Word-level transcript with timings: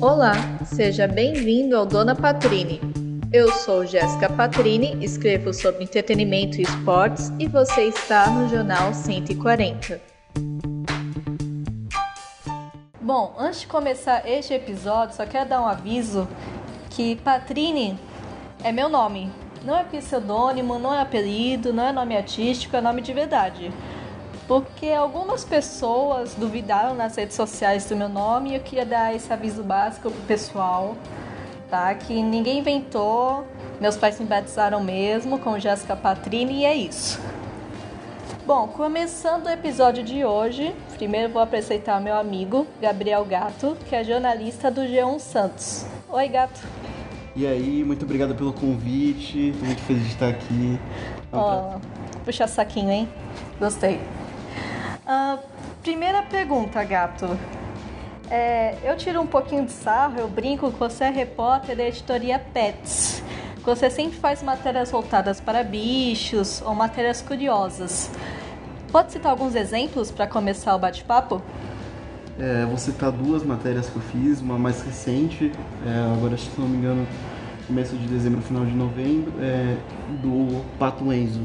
Olá, 0.00 0.32
seja 0.66 1.08
bem-vindo 1.08 1.74
ao 1.74 1.86
Dona 1.86 2.14
Patrini. 2.14 2.78
Eu 3.32 3.50
sou 3.50 3.86
Jéssica 3.86 4.28
Patrini, 4.28 5.02
escrevo 5.02 5.54
sobre 5.54 5.84
entretenimento 5.84 6.58
e 6.58 6.62
esportes 6.62 7.32
e 7.38 7.48
você 7.48 7.84
está 7.84 8.28
no 8.28 8.46
Jornal 8.46 8.92
140. 8.92 9.98
Bom, 13.00 13.34
antes 13.38 13.62
de 13.62 13.68
começar 13.68 14.28
este 14.28 14.52
episódio, 14.52 15.16
só 15.16 15.24
quero 15.24 15.48
dar 15.48 15.62
um 15.62 15.66
aviso 15.66 16.28
que 16.90 17.16
Patrini 17.16 17.98
é 18.62 18.70
meu 18.70 18.90
nome. 18.90 19.32
Não 19.64 19.76
é 19.76 19.84
pseudônimo, 19.84 20.78
não 20.78 20.94
é 20.94 21.00
apelido, 21.00 21.72
não 21.72 21.86
é 21.86 21.92
nome 21.92 22.16
artístico, 22.16 22.76
é 22.76 22.82
nome 22.82 23.00
de 23.00 23.14
verdade 23.14 23.72
porque 24.50 24.88
algumas 24.88 25.44
pessoas 25.44 26.34
duvidaram 26.34 26.92
nas 26.92 27.14
redes 27.14 27.36
sociais 27.36 27.84
do 27.84 27.94
meu 27.94 28.08
nome 28.08 28.50
e 28.50 28.54
eu 28.56 28.60
queria 28.60 28.84
dar 28.84 29.14
esse 29.14 29.32
aviso 29.32 29.62
básico 29.62 30.10
pro 30.10 30.22
pessoal, 30.22 30.96
tá? 31.70 31.94
Que 31.94 32.20
ninguém 32.20 32.58
inventou, 32.58 33.46
meus 33.80 33.96
pais 33.96 34.18
me 34.18 34.26
batizaram 34.26 34.82
mesmo 34.82 35.38
com 35.38 35.56
Jéssica 35.56 35.94
Patrini 35.94 36.62
e 36.62 36.64
é 36.64 36.74
isso. 36.74 37.20
Bom, 38.44 38.66
começando 38.66 39.46
o 39.46 39.50
episódio 39.50 40.02
de 40.02 40.24
hoje, 40.24 40.74
primeiro 40.96 41.32
vou 41.32 41.40
apresentar 41.40 42.00
meu 42.00 42.16
amigo 42.16 42.66
Gabriel 42.82 43.24
Gato, 43.24 43.76
que 43.88 43.94
é 43.94 44.02
jornalista 44.02 44.68
do 44.68 44.80
G1 44.80 45.20
Santos. 45.20 45.86
Oi, 46.08 46.26
Gato. 46.26 46.60
E 47.36 47.46
aí, 47.46 47.84
muito 47.84 48.04
obrigado 48.04 48.34
pelo 48.34 48.52
convite, 48.52 49.54
tô 49.56 49.64
muito 49.64 49.82
feliz 49.82 50.02
de 50.02 50.08
estar 50.08 50.26
aqui. 50.26 50.76
Ó, 51.32 51.76
oh, 51.76 52.20
puxa 52.24 52.48
saquinho, 52.48 52.90
hein? 52.90 53.08
Gostei. 53.60 54.00
Uh, 55.10 55.40
primeira 55.82 56.22
pergunta, 56.22 56.84
gato. 56.84 57.36
É, 58.30 58.76
eu 58.84 58.96
tiro 58.96 59.20
um 59.20 59.26
pouquinho 59.26 59.66
de 59.66 59.72
sarro, 59.72 60.20
eu 60.20 60.28
brinco 60.28 60.70
que 60.70 60.78
você 60.78 61.02
é 61.02 61.10
repórter 61.10 61.76
da 61.76 61.82
editoria 61.82 62.38
Pets. 62.38 63.20
Você 63.64 63.90
sempre 63.90 64.16
faz 64.16 64.40
matérias 64.40 64.92
voltadas 64.92 65.40
para 65.40 65.64
bichos 65.64 66.62
ou 66.62 66.76
matérias 66.76 67.20
curiosas. 67.20 68.08
Pode 68.92 69.10
citar 69.10 69.32
alguns 69.32 69.56
exemplos 69.56 70.12
para 70.12 70.28
começar 70.28 70.76
o 70.76 70.78
bate-papo? 70.78 71.42
É, 72.38 72.64
vou 72.64 72.78
citar 72.78 73.10
duas 73.10 73.42
matérias 73.42 73.90
que 73.90 73.96
eu 73.96 74.02
fiz, 74.02 74.40
uma 74.40 74.60
mais 74.60 74.80
recente, 74.80 75.50
é, 75.84 76.14
agora 76.16 76.36
se 76.36 76.48
não 76.56 76.68
me 76.68 76.76
engano, 76.76 77.04
começo 77.66 77.96
de 77.96 78.06
dezembro, 78.06 78.40
final 78.42 78.64
de 78.64 78.76
novembro, 78.76 79.32
é, 79.40 79.76
do 80.22 80.64
Pato 80.78 81.12
Enzo 81.12 81.40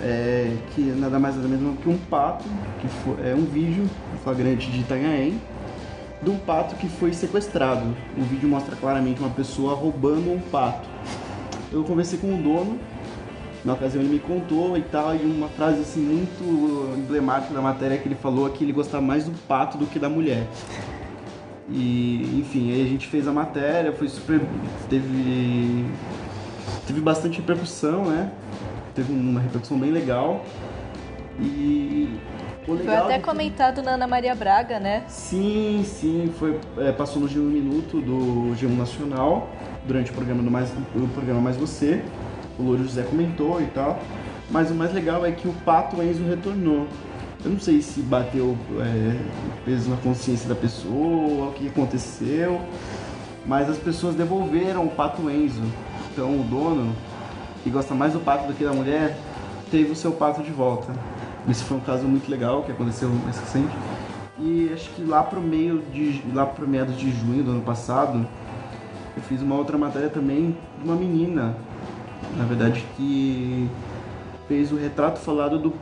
é, 0.00 0.56
que 0.74 0.80
nada 0.80 1.18
mais 1.18 1.36
nada 1.36 1.48
menos 1.48 1.78
que 1.78 1.88
um 1.88 1.96
pato, 1.96 2.44
que 2.80 2.88
foi, 2.88 3.30
é 3.30 3.34
um 3.34 3.44
vídeo 3.44 3.88
flagrante 4.22 4.70
de 4.70 4.80
Itanhaém, 4.80 5.40
de 6.22 6.30
um 6.30 6.38
pato 6.38 6.74
que 6.76 6.88
foi 6.88 7.12
sequestrado. 7.12 7.94
O 8.16 8.22
vídeo 8.22 8.48
mostra 8.48 8.74
claramente 8.76 9.20
uma 9.20 9.30
pessoa 9.30 9.74
roubando 9.74 10.32
um 10.32 10.40
pato. 10.40 10.88
Eu 11.72 11.84
conversei 11.84 12.18
com 12.18 12.34
o 12.34 12.42
dono, 12.42 12.78
na 13.64 13.72
ocasião 13.72 14.02
ele 14.02 14.12
me 14.12 14.18
contou 14.18 14.76
e 14.76 14.82
tal, 14.82 15.14
e 15.14 15.20
uma 15.20 15.48
frase 15.48 15.80
assim 15.80 16.00
muito 16.00 16.98
emblemática 16.98 17.54
da 17.54 17.60
matéria 17.60 17.96
que 17.96 18.06
ele 18.06 18.14
falou 18.14 18.46
é 18.46 18.50
que 18.50 18.62
ele 18.62 18.72
gostava 18.72 19.02
mais 19.02 19.24
do 19.24 19.32
pato 19.48 19.78
do 19.78 19.86
que 19.86 19.98
da 19.98 20.08
mulher. 20.08 20.46
E 21.70 22.40
enfim, 22.40 22.72
aí 22.72 22.82
a 22.82 22.86
gente 22.86 23.06
fez 23.06 23.26
a 23.26 23.32
matéria, 23.32 23.92
foi 23.92 24.08
super. 24.08 24.40
teve. 24.88 25.86
teve 26.86 27.00
bastante 27.00 27.38
repercussão, 27.38 28.04
né? 28.04 28.30
Teve 28.94 29.12
uma 29.12 29.40
repercussão 29.40 29.78
bem 29.78 29.90
legal. 29.90 30.44
E 31.38 32.18
foi 32.64 32.96
até 32.96 33.18
comentado 33.18 33.82
na 33.82 33.92
Ana 33.92 34.06
Maria 34.06 34.34
Braga, 34.34 34.80
né? 34.80 35.04
Sim, 35.08 35.84
sim, 35.84 36.32
foi, 36.38 36.58
é, 36.78 36.92
passou 36.92 37.20
no 37.20 37.28
G1 37.28 37.40
Minuto 37.40 38.00
do 38.00 38.54
G1 38.56 38.76
Nacional, 38.76 39.50
durante 39.86 40.10
o 40.10 40.14
programa, 40.14 40.42
do 40.42 40.50
mais, 40.50 40.72
o 40.94 41.08
programa 41.08 41.40
Mais 41.40 41.56
Você. 41.56 42.02
O 42.58 42.62
Louro 42.62 42.84
José 42.84 43.02
comentou 43.02 43.60
e 43.60 43.66
tal. 43.66 43.98
Mas 44.50 44.70
o 44.70 44.74
mais 44.74 44.92
legal 44.94 45.26
é 45.26 45.32
que 45.32 45.48
o 45.48 45.52
Pato 45.64 46.02
Enzo 46.02 46.24
retornou. 46.24 46.86
Eu 47.44 47.50
não 47.50 47.60
sei 47.60 47.82
se 47.82 48.00
bateu 48.00 48.56
é, 48.80 49.16
peso 49.64 49.90
na 49.90 49.96
consciência 49.96 50.48
da 50.48 50.54
pessoa, 50.54 51.48
o 51.48 51.52
que 51.52 51.68
aconteceu, 51.68 52.60
mas 53.44 53.68
as 53.68 53.76
pessoas 53.76 54.14
devolveram 54.14 54.86
o 54.86 54.88
Pato 54.88 55.28
Enzo. 55.28 55.62
Então 56.12 56.40
o 56.40 56.44
dono 56.44 56.94
que 57.64 57.70
gosta 57.70 57.94
mais 57.94 58.12
do 58.12 58.20
pato 58.20 58.46
do 58.46 58.52
que 58.52 58.62
da 58.62 58.74
mulher, 58.74 59.18
teve 59.70 59.90
o 59.90 59.96
seu 59.96 60.12
pato 60.12 60.42
de 60.42 60.52
volta. 60.52 60.92
Esse 61.48 61.64
foi 61.64 61.78
um 61.78 61.80
caso 61.80 62.06
muito 62.06 62.30
legal 62.30 62.62
que 62.62 62.70
aconteceu 62.70 63.08
mais 63.08 63.38
recente. 63.38 63.74
E 64.38 64.70
acho 64.72 64.90
que 64.90 65.02
lá 65.02 65.22
pro 65.22 65.40
meio 65.40 65.82
de 65.92 66.22
lá 66.32 66.44
pro 66.44 66.68
meados 66.68 66.96
de 66.98 67.10
junho 67.10 67.42
do 67.42 67.52
ano 67.52 67.62
passado, 67.62 68.26
eu 69.16 69.22
fiz 69.22 69.40
uma 69.40 69.54
outra 69.54 69.78
matéria 69.78 70.10
também 70.10 70.56
de 70.78 70.84
uma 70.84 70.94
menina, 70.94 71.56
na 72.36 72.44
verdade, 72.44 72.84
que 72.96 73.68
fez 74.46 74.70
o 74.70 74.76
retrato 74.76 75.18
falado 75.18 75.58
do 75.58 75.72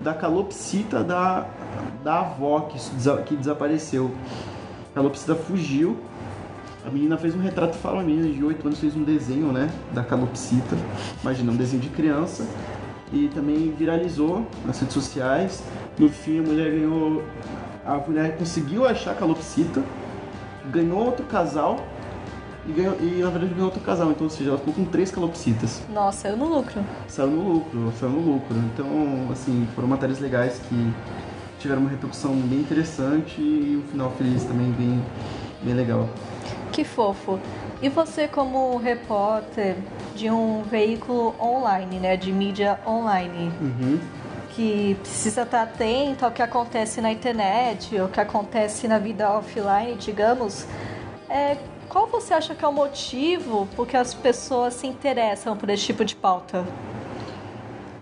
da 0.00 0.14
calopsita 0.14 1.02
da, 1.02 1.46
da 2.02 2.20
avó 2.20 2.60
que, 2.60 2.78
que 3.24 3.36
desapareceu. 3.36 4.10
A 4.90 4.94
calopsita 4.94 5.34
fugiu 5.34 5.96
a 6.88 6.90
menina 6.90 7.18
fez 7.18 7.34
um 7.34 7.40
retrato 7.40 7.76
fala, 7.76 8.00
a 8.00 8.02
menina 8.02 8.32
de 8.32 8.42
8 8.42 8.66
anos 8.66 8.80
fez 8.80 8.96
um 8.96 9.04
desenho, 9.04 9.52
né, 9.52 9.70
da 9.92 10.02
calopsita. 10.02 10.74
Imagina, 11.22 11.52
um 11.52 11.56
desenho 11.56 11.82
de 11.82 11.90
criança. 11.90 12.46
E 13.12 13.28
também 13.28 13.74
viralizou 13.78 14.46
nas 14.66 14.80
redes 14.80 14.94
sociais. 14.94 15.62
No 15.98 16.08
fim, 16.08 16.40
a 16.40 16.42
mulher 16.42 16.70
ganhou. 16.70 17.22
A 17.84 17.96
mulher 17.96 18.36
conseguiu 18.36 18.86
achar 18.86 19.12
a 19.12 19.14
calopsita, 19.14 19.82
ganhou 20.70 21.06
outro 21.06 21.24
casal 21.24 21.82
e, 22.66 22.72
ganhou, 22.72 22.96
e 23.00 23.22
na 23.22 23.30
verdade 23.30 23.54
ganhou 23.54 23.66
outro 23.66 23.80
casal. 23.80 24.10
Então, 24.10 24.24
ou 24.24 24.30
seja, 24.30 24.50
ela 24.50 24.58
ficou 24.58 24.74
com 24.74 24.84
três 24.84 25.10
calopsitas. 25.10 25.82
Nossa, 25.92 26.22
saiu 26.22 26.36
no 26.36 26.54
lucro. 26.54 26.84
Saiu 27.06 27.30
no 27.30 27.52
lucro, 27.52 27.92
saiu 27.98 28.12
no 28.12 28.32
lucro. 28.32 28.56
Então, 28.74 28.86
assim, 29.32 29.66
foram 29.74 29.88
matérias 29.88 30.20
legais 30.20 30.60
que 30.68 30.92
tiveram 31.58 31.80
uma 31.80 31.90
repercussão 31.90 32.34
bem 32.34 32.60
interessante 32.60 33.40
e 33.40 33.82
um 33.82 33.90
final 33.90 34.10
feliz 34.18 34.44
também 34.44 34.70
bem, 34.72 35.02
bem 35.62 35.74
legal. 35.74 36.08
Que 36.78 36.84
fofo. 36.84 37.40
E 37.82 37.88
você 37.88 38.28
como 38.28 38.76
repórter 38.76 39.74
de 40.14 40.30
um 40.30 40.62
veículo 40.62 41.34
online, 41.40 41.98
né, 41.98 42.16
de 42.16 42.30
mídia 42.30 42.78
online, 42.86 43.50
uhum. 43.60 43.98
que 44.50 44.96
precisa 45.00 45.42
estar 45.42 45.62
atento 45.62 46.24
ao 46.24 46.30
que 46.30 46.40
acontece 46.40 47.00
na 47.00 47.10
internet, 47.10 47.98
ao 47.98 48.06
que 48.06 48.20
acontece 48.20 48.86
na 48.86 48.96
vida 48.96 49.28
offline, 49.28 49.96
digamos, 49.96 50.68
é, 51.28 51.56
qual 51.88 52.06
você 52.06 52.32
acha 52.32 52.54
que 52.54 52.64
é 52.64 52.68
o 52.68 52.72
motivo 52.72 53.66
por 53.74 53.84
que 53.84 53.96
as 53.96 54.14
pessoas 54.14 54.74
se 54.74 54.86
interessam 54.86 55.56
por 55.56 55.68
esse 55.70 55.82
tipo 55.82 56.04
de 56.04 56.14
pauta? 56.14 56.64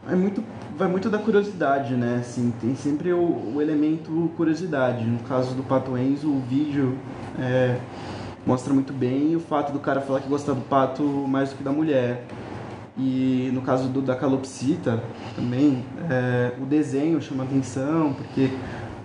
É 0.07 0.15
muito, 0.15 0.45
vai 0.77 0.87
muito 0.87 1.09
da 1.09 1.19
curiosidade, 1.19 1.95
né? 1.95 2.19
Assim, 2.21 2.53
tem 2.61 2.77
sempre 2.77 3.11
o, 3.11 3.55
o 3.55 3.63
elemento 3.63 4.31
curiosidade. 4.37 5.03
No 5.03 5.21
caso 5.21 5.55
do 5.55 5.63
Pato 5.63 5.97
Enzo, 5.97 6.29
o 6.29 6.41
vídeo 6.41 6.99
é, 7.39 7.77
mostra 8.47 8.73
muito 8.73 8.93
bem 8.93 9.35
o 9.35 9.41
fato 9.41 9.73
do 9.73 9.81
cara 9.81 10.01
falar 10.01 10.21
que 10.21 10.29
gosta 10.29 10.55
do 10.55 10.61
pato 10.63 11.03
mais 11.03 11.51
do 11.51 11.57
que 11.57 11.65
da 11.65 11.73
mulher. 11.73 12.25
E 12.97 13.51
no 13.53 13.61
caso 13.61 13.89
do, 13.89 14.01
da 14.01 14.15
calopsita 14.15 15.03
também, 15.35 15.85
é, 16.09 16.53
o 16.59 16.65
desenho 16.65 17.21
chama 17.21 17.45
atenção, 17.45 18.15
porque 18.15 18.49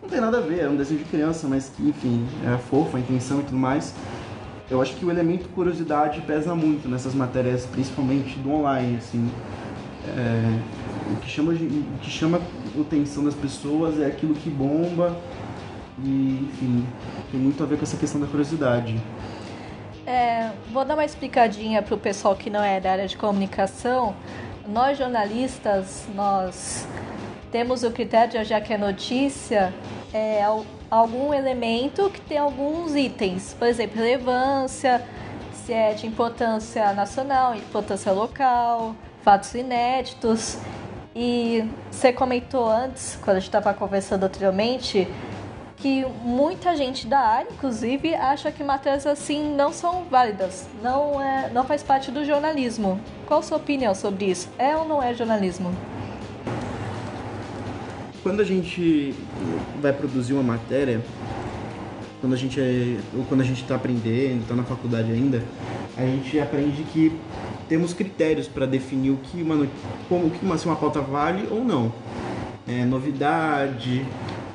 não 0.02 0.08
tem 0.08 0.22
nada 0.22 0.38
a 0.38 0.42
ver, 0.42 0.62
é 0.62 0.70
um 0.70 0.78
desenho 0.78 1.00
de 1.00 1.06
criança, 1.06 1.48
mas 1.48 1.70
que, 1.76 1.90
enfim, 1.90 2.26
é 2.46 2.58
fofo 2.58 2.96
a 2.96 3.00
intenção 3.00 3.42
e 3.42 3.44
tudo 3.44 3.58
mais. 3.58 3.94
Eu 4.70 4.82
acho 4.82 4.96
que 4.96 5.04
o 5.04 5.12
elemento 5.12 5.50
curiosidade 5.50 6.22
pesa 6.22 6.56
muito 6.56 6.88
nessas 6.88 7.14
matérias, 7.14 7.66
principalmente 7.66 8.40
do 8.40 8.52
online, 8.52 8.96
assim. 8.96 9.30
É, 10.08 10.60
o, 11.12 11.18
que 11.18 11.30
chama, 11.30 11.52
o 11.52 12.00
que 12.00 12.10
chama 12.10 12.40
a 12.40 12.82
atenção 12.82 13.26
das 13.26 13.36
pessoas 13.36 14.00
é 14.00 14.06
aquilo 14.06 14.34
que 14.34 14.50
bomba 14.50 15.16
e, 16.04 16.48
enfim, 16.50 16.86
tem 17.32 17.40
muito 17.40 17.62
a 17.62 17.66
ver 17.66 17.78
com 17.78 17.84
essa 17.84 17.98
questão 17.98 18.20
da 18.22 18.28
curiosidade. 18.28 19.00
É, 20.06 20.50
vou 20.72 20.84
dar 20.84 20.96
uma 20.96 21.06
explicadinha 21.06 21.82
para 21.82 21.94
o 21.94 21.98
pessoal 21.98 22.36
que 22.36 22.50
não 22.50 22.64
é 22.64 22.80
da 22.80 22.92
área 22.92 23.08
de 23.08 23.16
comunicação. 23.16 24.16
Nós 24.68 24.98
jornalistas, 24.98 26.08
nós 26.16 26.88
temos 27.52 27.84
o 27.84 27.92
critério 27.92 28.32
de 28.32 28.38
achar 28.38 28.62
que 28.62 28.74
a 28.74 28.78
notícia 28.78 29.74
é 30.14 30.44
algum 30.90 31.34
elemento 31.34 32.10
que 32.10 32.20
tem 32.22 32.38
alguns 32.38 32.96
itens, 32.96 33.56
por 33.58 33.68
exemplo, 33.68 33.98
relevância, 33.98 35.06
se 35.54 35.74
é 35.74 35.94
de 35.94 36.08
importância 36.08 36.94
nacional, 36.94 37.56
importância 37.56 38.12
local, 38.12 38.96
fatos 39.24 39.54
inéditos. 39.54 40.58
E 41.16 41.70
você 41.92 42.12
comentou 42.12 42.68
antes, 42.70 43.20
quando 43.22 43.38
a 43.38 43.40
gente 43.40 43.50
estava 43.50 43.74
conversando 43.74 44.24
anteriormente, 44.24 45.08
que 45.82 46.06
muita 46.24 46.76
gente 46.76 47.08
da 47.08 47.20
área, 47.20 47.50
inclusive, 47.52 48.14
acha 48.14 48.52
que 48.52 48.64
matérias 48.64 49.08
assim 49.08 49.56
não 49.56 49.74
são 49.74 50.04
válidas, 50.06 50.68
não, 50.84 51.20
é, 51.20 51.50
não 51.52 51.64
faz 51.64 51.82
parte 51.82 52.12
do 52.12 52.24
jornalismo. 52.24 53.00
Qual 53.26 53.40
a 53.40 53.44
sua 53.44 53.58
opinião 53.58 53.96
sobre 53.96 54.26
isso? 54.26 54.48
É 54.60 54.76
ou 54.76 54.88
não 54.88 55.02
é 55.02 55.14
jornalismo? 55.14 55.74
Quando 58.22 58.42
a 58.42 58.44
gente 58.44 59.16
vai 59.82 59.92
produzir 59.92 60.34
uma 60.34 60.44
matéria, 60.44 61.02
quando 62.22 62.34
a 62.34 62.38
gente 62.38 62.62
é, 62.62 63.00
ou 63.18 63.26
quando 63.26 63.42
a 63.42 63.44
gente 63.44 63.64
está 63.64 63.76
aprendendo, 63.76 64.42
está 64.42 64.54
na 64.54 64.64
faculdade 64.64 65.12
ainda, 65.12 65.44
a 65.98 66.02
gente 66.02 66.40
aprende 66.40 66.84
que 66.84 67.18
temos 67.68 67.94
critérios 67.94 68.48
para 68.48 68.68
definir 68.68 69.10
o 69.10 69.18
que 69.18 69.42
uma 69.42 69.68
como 70.08 70.30
que 70.30 70.46
uma, 70.46 70.58
se 70.58 70.68
uma 70.68 70.76
pauta 70.76 71.02
vale 71.02 71.48
ou 71.50 71.64
não. 71.64 71.92
É, 72.68 72.86
novidade, 72.86 74.06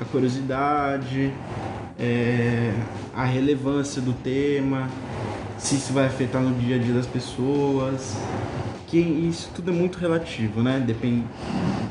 a 0.00 0.04
curiosidade, 0.04 1.32
é, 1.98 2.72
a 3.14 3.24
relevância 3.24 4.00
do 4.02 4.12
tema, 4.12 4.88
se 5.58 5.76
isso 5.76 5.92
vai 5.92 6.06
afetar 6.06 6.42
no 6.42 6.54
dia 6.54 6.76
a 6.76 6.78
dia 6.78 6.94
das 6.94 7.06
pessoas. 7.06 8.16
Que 8.86 8.98
isso 8.98 9.50
tudo 9.54 9.70
é 9.70 9.74
muito 9.74 9.98
relativo, 9.98 10.62
né? 10.62 10.82
Depende, 10.84 11.24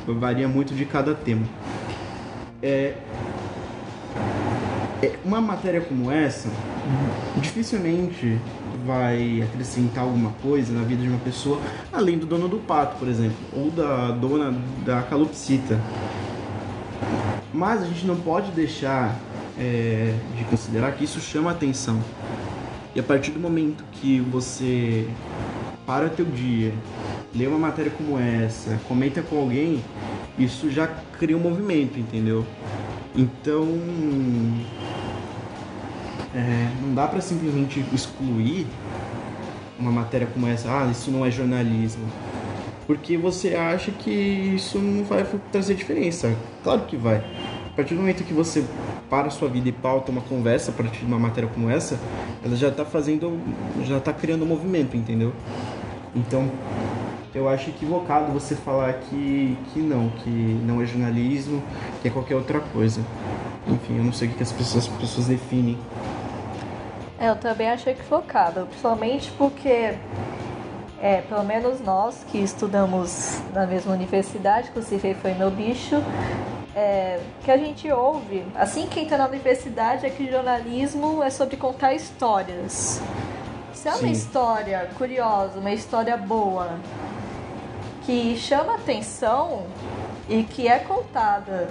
varia 0.08 0.48
muito 0.48 0.74
de 0.74 0.86
cada 0.86 1.14
tema. 1.14 1.46
É, 2.64 2.96
é, 5.04 5.16
uma 5.26 5.42
matéria 5.42 5.82
como 5.82 6.10
essa 6.10 6.50
dificilmente 7.42 8.40
vai 8.86 9.42
acrescentar 9.42 10.04
alguma 10.04 10.32
coisa 10.42 10.72
na 10.74 10.84
vida 10.84 11.02
de 11.02 11.10
uma 11.10 11.20
pessoa, 11.20 11.60
além 11.92 12.18
do 12.18 12.26
dono 12.26 12.48
do 12.48 12.58
pato, 12.58 12.98
por 12.98 13.08
exemplo, 13.08 13.36
ou 13.52 13.70
da 13.72 14.12
dona 14.12 14.56
da 14.86 15.02
calopsita. 15.02 15.80
Mas 17.56 17.82
a 17.82 17.86
gente 17.86 18.06
não 18.06 18.18
pode 18.18 18.52
deixar 18.52 19.16
é, 19.58 20.14
de 20.38 20.44
considerar 20.44 20.92
que 20.92 21.06
isso 21.06 21.22
chama 21.22 21.52
atenção. 21.52 22.02
E 22.94 23.00
a 23.00 23.04
partir 23.04 23.32
do 23.32 23.40
momento 23.40 23.82
que 23.94 24.20
você 24.20 25.08
para 25.86 26.10
teu 26.10 26.26
dia, 26.26 26.74
lê 27.34 27.48
uma 27.48 27.58
matéria 27.58 27.92
como 27.92 28.20
essa, 28.20 28.78
comenta 28.90 29.22
com 29.22 29.38
alguém, 29.38 29.82
isso 30.38 30.70
já 30.70 30.86
cria 31.18 31.38
um 31.38 31.40
movimento, 31.40 31.98
entendeu? 31.98 32.46
Então, 33.16 33.66
é, 36.34 36.70
não 36.82 36.94
dá 36.94 37.08
para 37.08 37.22
simplesmente 37.22 37.86
excluir 37.94 38.68
uma 39.80 39.92
matéria 39.94 40.28
como 40.28 40.46
essa, 40.46 40.68
ah, 40.70 40.92
isso 40.92 41.10
não 41.10 41.26
é 41.26 41.32
jornalismo. 41.32 42.06
Porque 42.88 43.18
você 43.18 43.56
acha 43.56 43.92
que 43.92 44.12
isso 44.12 44.78
não 44.78 45.04
vai 45.04 45.26
trazer 45.52 45.76
diferença. 45.76 46.36
Claro 46.64 46.82
que 46.82 46.96
vai. 46.96 47.18
A 47.18 47.76
partir 47.76 47.94
do 47.96 48.02
momento 48.02 48.24
que 48.24 48.34
você 48.34 48.64
para 49.10 49.28
a 49.28 49.30
sua 49.30 49.50
vida 49.50 49.70
e 49.70 49.72
pauta 49.72 50.12
uma 50.12 50.22
conversa 50.22 50.72
a 50.72 50.74
partir 50.74 51.00
de 51.00 51.06
uma 51.06 51.20
matéria 51.20 51.50
como 51.50 51.70
essa, 51.70 52.00
ela 52.44 52.56
já 52.56 52.70
está 52.70 52.86
fazendo, 52.86 53.40
já 53.84 53.98
está 53.98 54.14
criando 54.14 54.44
um 54.44 54.48
movimento, 54.48 54.96
entendeu? 54.96 55.34
Então, 56.16 56.50
eu 57.34 57.50
acho 57.50 57.70
equivocado 57.70 58.32
você 58.32 58.56
falar 58.56 58.94
que, 58.94 59.58
que 59.74 59.80
não, 59.80 60.10
que 60.10 60.30
não 60.30 60.82
é 60.82 60.86
jornalismo, 60.86 61.62
que 62.02 62.08
é 62.08 62.12
qualquer 62.12 62.36
outra 62.36 62.60
coisa. 62.60 63.02
Enfim, 63.68 63.98
eu 63.98 64.04
não 64.04 64.14
sei 64.14 64.30
o 64.30 64.32
que 64.32 64.42
as 64.42 64.52
pessoas, 64.52 64.88
as 64.88 64.94
pessoas 64.98 65.28
definem 65.28 65.78
é, 67.18 67.30
eu 67.30 67.36
também 67.36 67.70
acho 67.70 67.90
equivocado, 67.90 68.66
principalmente 68.68 69.32
porque, 69.38 69.96
é, 71.02 71.22
pelo 71.22 71.44
menos 71.44 71.82
nós 71.82 72.26
que 72.32 72.38
estudamos 72.38 73.40
na 73.54 73.66
mesma 73.66 73.94
universidade, 73.94 74.70
inclusive 74.70 75.14
foi 75.16 75.34
meu 75.34 75.52
bicho, 75.52 75.96
é, 76.76 77.20
que 77.44 77.52
a 77.52 77.58
gente 77.58 77.90
ouve, 77.92 78.46
assim 78.56 78.88
que 78.88 79.00
entra 79.00 79.18
na 79.18 79.28
universidade, 79.28 80.06
é 80.06 80.10
que 80.10 80.30
jornalismo 80.30 81.24
é 81.24 81.30
sobre 81.30 81.56
contar 81.58 81.94
histórias. 81.94 83.02
Se 83.74 83.88
é 83.88 83.92
uma 83.92 84.00
Sim. 84.00 84.12
história 84.12 84.90
curiosa, 84.98 85.60
uma 85.60 85.72
história 85.72 86.18
boa, 86.18 86.78
que 88.06 88.36
chama 88.38 88.76
atenção 88.76 89.64
e 90.28 90.44
que 90.44 90.68
é 90.68 90.80
contada 90.80 91.68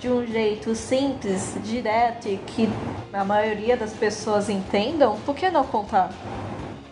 de 0.00 0.08
um 0.08 0.26
jeito 0.26 0.74
simples, 0.74 1.54
direto 1.62 2.26
e 2.26 2.38
que 2.38 2.68
a 3.12 3.24
maioria 3.24 3.76
das 3.76 3.92
pessoas 3.92 4.48
entendam, 4.48 5.18
por 5.26 5.34
que 5.34 5.50
não 5.50 5.64
contar? 5.64 6.10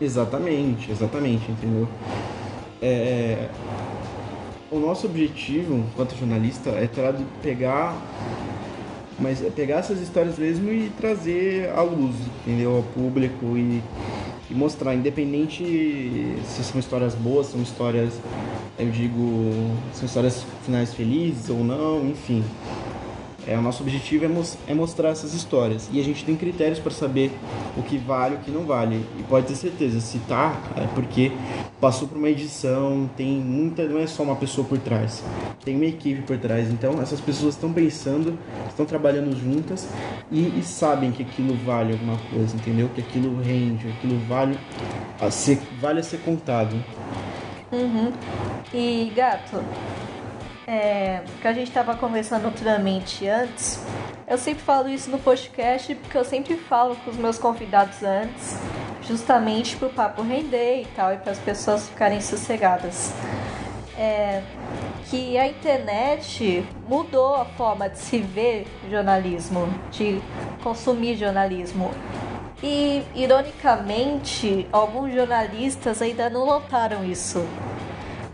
Exatamente, 0.00 0.90
exatamente, 0.90 1.50
entendeu? 1.50 1.88
É, 2.80 3.48
o 4.70 4.78
nosso 4.78 5.06
objetivo, 5.06 5.74
enquanto 5.74 6.16
jornalista, 6.16 6.70
é 6.70 6.88
pegar 7.42 7.96
mas 9.18 9.44
é 9.44 9.50
pegar 9.50 9.78
essas 9.78 10.00
histórias 10.00 10.38
mesmo 10.38 10.70
e 10.70 10.90
trazer 10.90 11.70
à 11.70 11.82
luz, 11.82 12.14
entendeu? 12.40 12.76
Ao 12.76 12.82
público 12.82 13.56
e, 13.56 13.82
e 14.48 14.54
mostrar, 14.54 14.94
independente 14.94 15.64
se 16.44 16.62
são 16.62 16.78
histórias 16.78 17.14
boas, 17.14 17.48
são 17.48 17.60
histórias, 17.60 18.12
eu 18.78 18.90
digo, 18.90 19.52
são 19.92 20.06
histórias 20.06 20.44
finais 20.64 20.94
felizes 20.94 21.50
ou 21.50 21.64
não, 21.64 22.06
enfim. 22.06 22.44
É, 23.48 23.56
o 23.56 23.62
nosso 23.62 23.82
objetivo 23.82 24.26
é, 24.26 24.28
mos 24.28 24.58
é, 24.68 24.74
mostrar 24.74 25.08
essas 25.08 25.32
histórias. 25.32 25.88
E 25.90 25.98
a 25.98 26.04
gente 26.04 26.22
tem 26.22 26.36
critérios 26.36 26.78
para 26.78 26.92
saber 26.92 27.32
o 27.78 27.82
que 27.82 27.96
vale 27.96 28.34
e 28.34 28.36
o 28.36 28.40
que 28.40 28.50
não 28.50 28.64
vale. 28.64 28.96
E 29.18 29.22
pode 29.22 29.46
ter 29.46 29.54
certeza, 29.54 30.00
se 30.00 30.18
tá, 30.20 30.54
é 30.76 30.86
porque 30.94 31.32
passou 31.80 32.06
por 32.06 32.18
uma 32.18 32.28
edição, 32.28 33.08
tem 33.16 33.40
muita. 33.40 33.86
não 33.86 34.00
é 34.00 34.06
só 34.06 34.22
uma 34.22 34.36
pessoa 34.36 34.66
por 34.66 34.78
trás, 34.78 35.24
tem 35.64 35.76
uma 35.76 35.86
equipe 35.86 36.20
por 36.22 36.36
trás. 36.36 36.68
Então 36.70 37.00
essas 37.00 37.22
pessoas 37.22 37.54
estão 37.54 37.72
pensando, 37.72 38.38
estão 38.68 38.84
trabalhando 38.84 39.34
juntas 39.34 39.88
e, 40.30 40.58
e, 40.58 40.62
sabem 40.62 41.10
que 41.10 41.22
aquilo 41.22 41.56
vale 41.64 41.92
alguma 41.92 42.18
coisa, 42.30 42.54
entendeu? 42.54 42.90
Que 42.94 43.00
aquilo 43.00 43.40
rende, 43.40 43.88
aquilo 43.88 44.18
vale 44.28 44.58
a 45.18 45.30
ser, 45.30 45.58
vale 45.80 46.00
a 46.00 46.02
ser 46.02 46.18
contado. 46.18 46.76
Uhum. 47.72 48.12
E 48.74 49.10
gato, 49.16 49.62
é, 50.68 51.22
que 51.40 51.48
a 51.48 51.52
gente 51.54 51.68
estava 51.68 51.96
conversando 51.96 52.46
anteriormente 52.46 53.26
antes, 53.26 53.82
eu 54.26 54.36
sempre 54.36 54.62
falo 54.62 54.86
isso 54.90 55.10
no 55.10 55.18
podcast 55.18 55.94
porque 55.94 56.18
eu 56.18 56.24
sempre 56.26 56.56
falo 56.58 56.94
com 56.96 57.10
os 57.10 57.16
meus 57.16 57.38
convidados 57.38 58.02
antes, 58.02 58.58
justamente 59.02 59.76
para 59.76 59.88
o 59.88 59.90
papo 59.90 60.20
render 60.20 60.82
e 60.82 60.84
tal, 60.94 61.14
e 61.14 61.16
para 61.16 61.32
as 61.32 61.38
pessoas 61.38 61.88
ficarem 61.88 62.20
sossegadas. 62.20 63.14
É, 63.96 64.42
que 65.06 65.38
a 65.38 65.48
internet 65.48 66.62
mudou 66.86 67.34
a 67.34 67.46
forma 67.46 67.88
de 67.88 67.98
se 67.98 68.18
ver 68.18 68.66
jornalismo, 68.90 69.66
de 69.90 70.20
consumir 70.62 71.16
jornalismo. 71.16 71.90
E, 72.62 73.02
ironicamente, 73.14 74.68
alguns 74.70 75.14
jornalistas 75.14 76.02
ainda 76.02 76.28
não 76.28 76.44
notaram 76.44 77.04
isso 77.04 77.44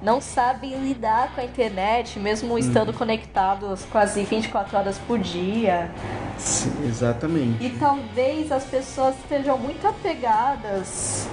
não 0.04 0.20
sabem 0.20 0.76
lidar 0.76 1.34
com 1.34 1.40
a 1.40 1.44
internet, 1.44 2.20
mesmo 2.20 2.58
estando 2.58 2.90
hum. 2.90 2.94
conectados 2.94 3.86
quase 3.90 4.22
24 4.22 4.76
horas 4.76 4.98
por 4.98 5.18
dia. 5.18 5.90
Sim, 6.36 6.86
exatamente. 6.86 7.64
E 7.64 7.70
talvez 7.70 8.52
as 8.52 8.64
pessoas 8.64 9.16
estejam 9.16 9.56
muito 9.56 9.86
apegadas 9.88 11.26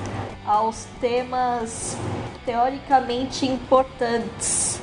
aos 0.46 0.86
temas 1.01 1.98
teoricamente 2.46 3.46
importantes. 3.46 4.80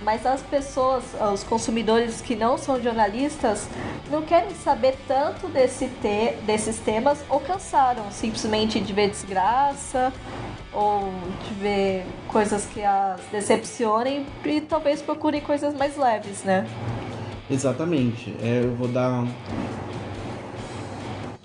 Mas 0.00 0.24
as 0.26 0.42
pessoas, 0.42 1.02
os 1.32 1.42
consumidores 1.42 2.20
que 2.20 2.36
não 2.36 2.56
são 2.56 2.80
jornalistas, 2.80 3.66
não 4.10 4.22
querem 4.22 4.54
saber 4.54 4.96
tanto 5.08 5.48
desse 5.48 5.88
te 5.88 6.36
desses 6.42 6.78
temas 6.78 7.18
ou 7.28 7.40
cansaram 7.40 8.10
simplesmente 8.10 8.78
de 8.80 8.92
ver 8.92 9.08
desgraça 9.08 10.12
ou 10.74 11.12
de 11.48 11.54
ver 11.54 12.04
coisas 12.28 12.66
que 12.66 12.82
as 12.82 13.20
decepcionem 13.30 14.26
e 14.44 14.60
talvez 14.60 15.00
procurem 15.00 15.40
coisas 15.40 15.72
mais 15.74 15.96
leves, 15.96 16.42
né? 16.42 16.66
Exatamente. 17.50 18.34
É, 18.42 18.62
eu 18.64 18.74
vou 18.74 18.88
dar. 18.88 19.26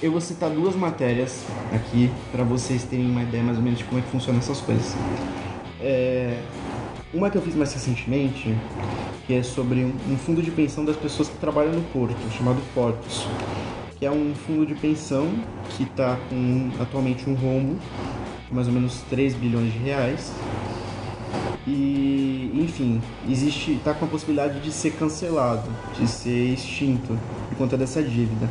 Eu 0.01 0.11
vou 0.11 0.21
citar 0.21 0.49
duas 0.49 0.75
matérias 0.75 1.43
aqui 1.73 2.09
para 2.31 2.43
vocês 2.43 2.83
terem 2.85 3.05
uma 3.05 3.21
ideia 3.21 3.43
mais 3.43 3.57
ou 3.57 3.63
menos 3.63 3.79
de 3.79 3.85
como 3.85 3.99
é 3.99 4.01
que 4.01 4.09
funcionam 4.09 4.39
essas 4.39 4.61
coisas. 4.61 4.95
É... 5.81 6.41
Uma 7.13 7.29
que 7.29 7.37
eu 7.37 7.41
fiz 7.41 7.55
mais 7.55 7.73
recentemente, 7.73 8.55
que 9.25 9.33
é 9.33 9.43
sobre 9.43 9.83
um 9.83 10.17
fundo 10.17 10.41
de 10.41 10.51
pensão 10.51 10.85
das 10.85 10.95
pessoas 10.95 11.27
que 11.27 11.37
trabalham 11.37 11.73
no 11.73 11.81
porto, 11.91 12.15
chamado 12.37 12.61
Portos, 12.73 13.27
que 13.97 14.05
é 14.05 14.11
um 14.11 14.33
fundo 14.35 14.65
de 14.65 14.75
pensão 14.75 15.27
que 15.71 15.83
está 15.83 16.17
com 16.29 16.69
atualmente 16.79 17.29
um 17.29 17.33
rombo 17.33 17.77
mais 18.51 18.67
ou 18.67 18.73
menos 18.73 19.01
3 19.09 19.35
bilhões 19.35 19.71
de 19.71 19.79
reais. 19.79 20.31
E, 21.67 22.51
enfim, 22.55 23.01
existe, 23.29 23.73
está 23.73 23.93
com 23.93 24.05
a 24.05 24.07
possibilidade 24.07 24.59
de 24.59 24.71
ser 24.71 24.91
cancelado, 24.91 25.69
de 25.99 26.07
ser 26.07 26.53
extinto 26.53 27.17
por 27.49 27.57
conta 27.57 27.77
dessa 27.77 28.01
dívida. 28.01 28.49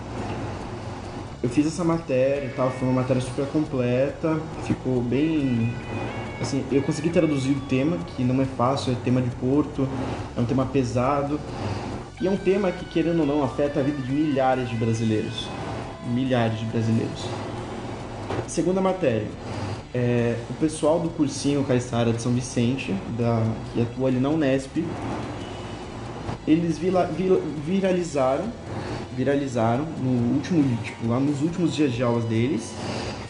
Eu 1.42 1.48
fiz 1.48 1.66
essa 1.66 1.84
matéria 1.84 2.46
e 2.46 2.52
tal, 2.54 2.70
foi 2.70 2.88
uma 2.88 3.00
matéria 3.00 3.22
super 3.22 3.46
completa, 3.46 4.40
ficou 4.64 5.00
bem. 5.00 5.72
Assim, 6.40 6.64
eu 6.70 6.82
consegui 6.82 7.10
traduzir 7.10 7.52
o 7.52 7.60
tema, 7.62 7.96
que 8.16 8.22
não 8.22 8.40
é 8.40 8.44
fácil, 8.44 8.92
é 8.92 8.96
tema 9.04 9.20
de 9.20 9.30
Porto, 9.30 9.88
é 10.36 10.40
um 10.40 10.44
tema 10.44 10.66
pesado. 10.66 11.40
E 12.20 12.26
é 12.26 12.30
um 12.30 12.36
tema 12.36 12.72
que, 12.72 12.84
querendo 12.84 13.20
ou 13.20 13.26
não, 13.26 13.44
afeta 13.44 13.78
a 13.78 13.82
vida 13.82 14.00
de 14.02 14.12
milhares 14.12 14.68
de 14.68 14.74
brasileiros. 14.74 15.48
Milhares 16.08 16.58
de 16.58 16.64
brasileiros. 16.66 17.26
Segunda 18.46 18.80
matéria 18.80 19.26
é, 19.94 20.36
o 20.50 20.54
pessoal 20.54 21.00
do 21.00 21.08
cursinho 21.10 21.64
Caissara 21.64 22.12
de 22.12 22.20
São 22.20 22.32
Vicente, 22.32 22.94
da, 23.16 23.42
que 23.72 23.82
atua 23.82 24.08
ali 24.08 24.20
na 24.20 24.28
Unesp, 24.28 24.84
eles 26.46 26.78
vila, 26.78 27.10
viralizaram 27.64 28.52
viralizaram 29.18 29.84
no 30.00 30.36
último, 30.36 30.62
tipo, 30.84 31.08
lá 31.08 31.18
nos 31.18 31.42
últimos 31.42 31.74
dias 31.74 31.92
de 31.92 32.04
aulas 32.04 32.24
deles, 32.26 32.72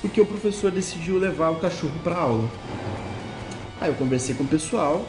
porque 0.02 0.20
o 0.20 0.26
professor 0.26 0.70
decidiu 0.70 1.18
levar 1.18 1.48
o 1.48 1.56
cachorro 1.56 1.98
para 2.04 2.14
aula. 2.14 2.46
Aí 3.80 3.88
eu 3.88 3.94
conversei 3.94 4.34
com 4.34 4.44
o 4.44 4.46
pessoal, 4.46 5.06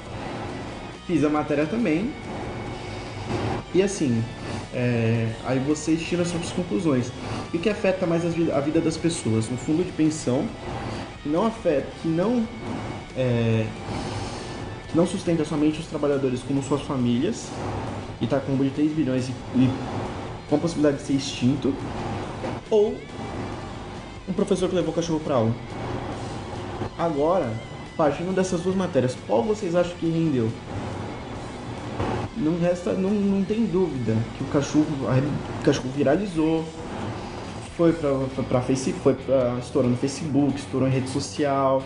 fiz 1.05 1.21
a 1.25 1.29
matéria 1.29 1.65
também. 1.65 2.13
E 3.73 3.83
assim, 3.83 4.23
é, 4.73 5.27
aí 5.45 5.59
vocês 5.59 6.01
tiram 6.01 6.21
as 6.21 6.29
suas 6.29 6.49
conclusões. 6.51 7.11
O 7.53 7.59
que 7.59 7.69
afeta 7.69 8.05
mais 8.05 8.23
a 8.25 8.59
vida 8.61 8.79
das 8.79 8.95
pessoas? 8.95 9.49
No 9.49 9.57
fundo 9.57 9.83
de 9.83 9.91
pensão, 9.91 10.47
que 11.23 11.29
não 11.29 11.45
afeta, 11.45 11.87
que 12.01 12.07
não 12.07 12.47
é, 13.15 13.65
que 14.89 14.97
não 14.97 15.05
sustenta 15.05 15.45
somente 15.45 15.79
os 15.79 15.87
trabalhadores 15.87 16.41
como 16.41 16.63
suas 16.63 16.81
famílias 16.81 17.49
e 18.19 18.25
está 18.25 18.39
com 18.39 18.53
um 18.53 18.57
de 18.57 18.69
3 18.71 18.91
bilhões 18.93 19.29
e, 19.29 19.31
e 19.55 19.69
com 20.49 20.55
a 20.55 20.59
possibilidade 20.59 20.97
de 20.97 21.03
ser 21.03 21.13
extinto, 21.13 21.73
ou 22.69 22.95
um 24.27 24.33
professor 24.33 24.67
que 24.67 24.75
levou 24.75 24.91
o 24.91 24.95
cachorro 24.95 25.19
para 25.19 25.35
aula. 25.35 25.55
Agora, 26.97 27.51
partindo 27.95 28.33
dessas 28.33 28.61
duas 28.61 28.75
matérias, 28.75 29.15
qual 29.27 29.43
vocês 29.43 29.75
acham 29.75 29.95
que 29.97 30.09
rendeu? 30.09 30.49
Não 32.35 32.57
resta, 32.59 32.93
não, 32.93 33.09
não 33.09 33.43
tem 33.43 33.65
dúvida 33.65 34.15
que 34.37 34.43
o 34.43 34.47
cachorro, 34.47 34.87
o 35.59 35.63
cachorro 35.63 35.89
viralizou, 35.95 36.65
foi 37.79 38.43
para 38.43 38.61
Facebook, 38.61 38.99
foi 39.01 39.13
para 39.13 39.57
estourou 39.59 39.89
no 39.89 39.95
Facebook, 39.95 40.59
estourou 40.59 40.87
em 40.87 40.91
rede 40.91 41.09
social 41.09 41.81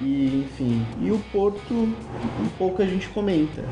e 0.00 0.46
enfim. 0.46 0.86
E 1.02 1.10
o 1.10 1.18
Porto, 1.30 1.74
um 1.74 2.48
pouco 2.56 2.80
a 2.80 2.86
gente 2.86 3.08
comenta. 3.08 3.62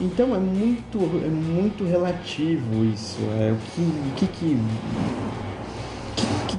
Então 0.00 0.34
é 0.34 0.38
muito, 0.38 0.98
é 1.22 1.28
muito 1.28 1.84
relativo 1.84 2.84
isso. 2.86 3.18
É 3.38 3.52
o 3.52 3.56
que, 3.56 3.82
o 3.82 4.14
que, 4.16 4.26
que 4.26 4.58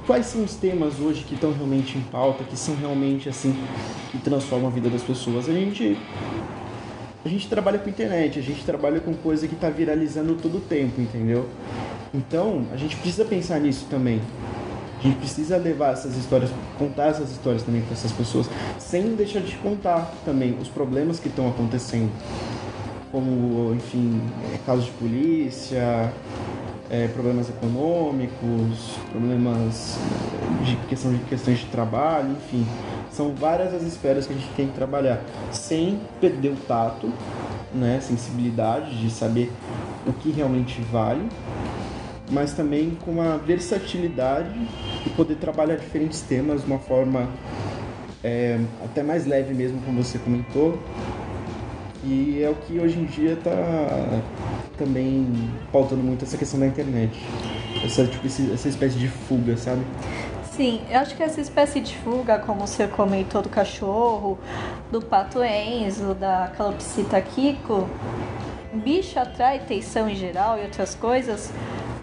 quais 0.05 0.27
são 0.27 0.43
os 0.43 0.55
temas 0.55 0.99
hoje 0.99 1.23
que 1.23 1.35
estão 1.35 1.53
realmente 1.53 1.97
em 1.97 2.01
pauta, 2.01 2.43
que 2.43 2.57
são 2.57 2.75
realmente 2.75 3.29
assim, 3.29 3.55
que 4.11 4.17
transformam 4.19 4.67
a 4.67 4.71
vida 4.71 4.89
das 4.89 5.01
pessoas. 5.01 5.49
A 5.49 5.53
gente 5.53 5.97
a 7.23 7.29
gente 7.29 7.47
trabalha 7.47 7.79
com 7.79 7.89
internet, 7.89 8.39
a 8.39 8.41
gente 8.41 8.63
trabalha 8.63 8.99
com 8.99 9.13
coisa 9.13 9.47
que 9.47 9.53
está 9.53 9.69
viralizando 9.69 10.35
todo 10.35 10.57
o 10.57 10.61
tempo, 10.61 10.99
entendeu? 10.99 11.47
Então, 12.13 12.65
a 12.73 12.77
gente 12.77 12.95
precisa 12.97 13.23
pensar 13.23 13.59
nisso 13.59 13.87
também. 13.89 14.21
A 14.99 15.03
gente 15.03 15.17
precisa 15.17 15.57
levar 15.57 15.93
essas 15.93 16.15
histórias, 16.15 16.51
contar 16.77 17.07
essas 17.07 17.31
histórias 17.31 17.63
também 17.63 17.81
para 17.81 17.93
essas 17.93 18.11
pessoas, 18.11 18.47
sem 18.77 19.15
deixar 19.15 19.39
de 19.39 19.55
contar 19.57 20.13
também 20.23 20.57
os 20.61 20.67
problemas 20.67 21.19
que 21.19 21.27
estão 21.27 21.49
acontecendo. 21.49 22.11
Como, 23.11 23.73
enfim, 23.73 24.21
é, 24.53 24.57
casos 24.65 24.85
de 24.85 24.91
polícia, 24.91 26.13
é, 26.89 27.07
problemas 27.07 27.49
econômicos, 27.49 28.97
problemas 29.09 29.97
é, 29.97 30.65
de 30.65 30.75
questão 30.87 31.11
de 31.11 31.19
questões 31.23 31.59
de 31.59 31.65
trabalho, 31.65 32.31
enfim, 32.31 32.65
são 33.11 33.33
várias 33.33 33.73
as 33.73 33.83
esferas 33.83 34.27
que 34.27 34.33
a 34.33 34.35
gente 34.35 34.49
tem 34.55 34.67
que 34.67 34.73
trabalhar, 34.73 35.21
sem 35.51 35.99
perder 36.19 36.49
o 36.49 36.55
tato, 36.67 37.11
né, 37.73 37.99
sensibilidade 38.01 38.99
de 38.99 39.09
saber 39.09 39.51
o 40.05 40.13
que 40.13 40.31
realmente 40.31 40.81
vale, 40.91 41.27
mas 42.31 42.53
também 42.53 42.97
com 43.03 43.21
a 43.21 43.37
versatilidade 43.37 44.57
de 45.03 45.09
poder 45.11 45.35
trabalhar 45.35 45.75
diferentes 45.75 46.21
temas 46.21 46.61
de 46.61 46.67
uma 46.67 46.79
forma 46.79 47.29
é, 48.23 48.59
até 48.83 49.03
mais 49.03 49.25
leve 49.25 49.53
mesmo, 49.53 49.81
como 49.81 50.01
você 50.01 50.17
comentou, 50.17 50.79
e 52.03 52.41
é 52.41 52.49
o 52.49 52.55
que 52.55 52.79
hoje 52.79 52.99
em 52.99 53.05
dia 53.05 53.33
está 53.33 54.21
também 54.77 55.27
pautando 55.71 56.01
muito 56.01 56.25
essa 56.25 56.37
questão 56.37 56.59
da 56.59 56.65
internet. 56.65 57.11
Essa, 57.85 58.05
tipo, 58.05 58.25
essa 58.25 58.67
espécie 58.67 58.97
de 58.97 59.07
fuga, 59.07 59.55
sabe? 59.55 59.81
Sim, 60.51 60.81
eu 60.89 60.99
acho 60.99 61.15
que 61.15 61.23
essa 61.23 61.39
espécie 61.39 61.79
de 61.79 61.95
fuga, 61.97 62.39
como 62.39 62.65
você 62.67 62.87
comentou 62.87 63.41
do 63.41 63.49
cachorro, 63.49 64.39
do 64.91 65.01
pato 65.01 65.43
Enzo, 65.43 66.13
da 66.13 66.51
calopsita 66.57 67.21
Kiko, 67.21 67.87
bicho 68.73 69.19
atrai 69.19 69.57
atenção 69.57 70.09
em 70.09 70.15
geral 70.15 70.57
e 70.57 70.63
outras 70.63 70.95
coisas, 70.95 71.51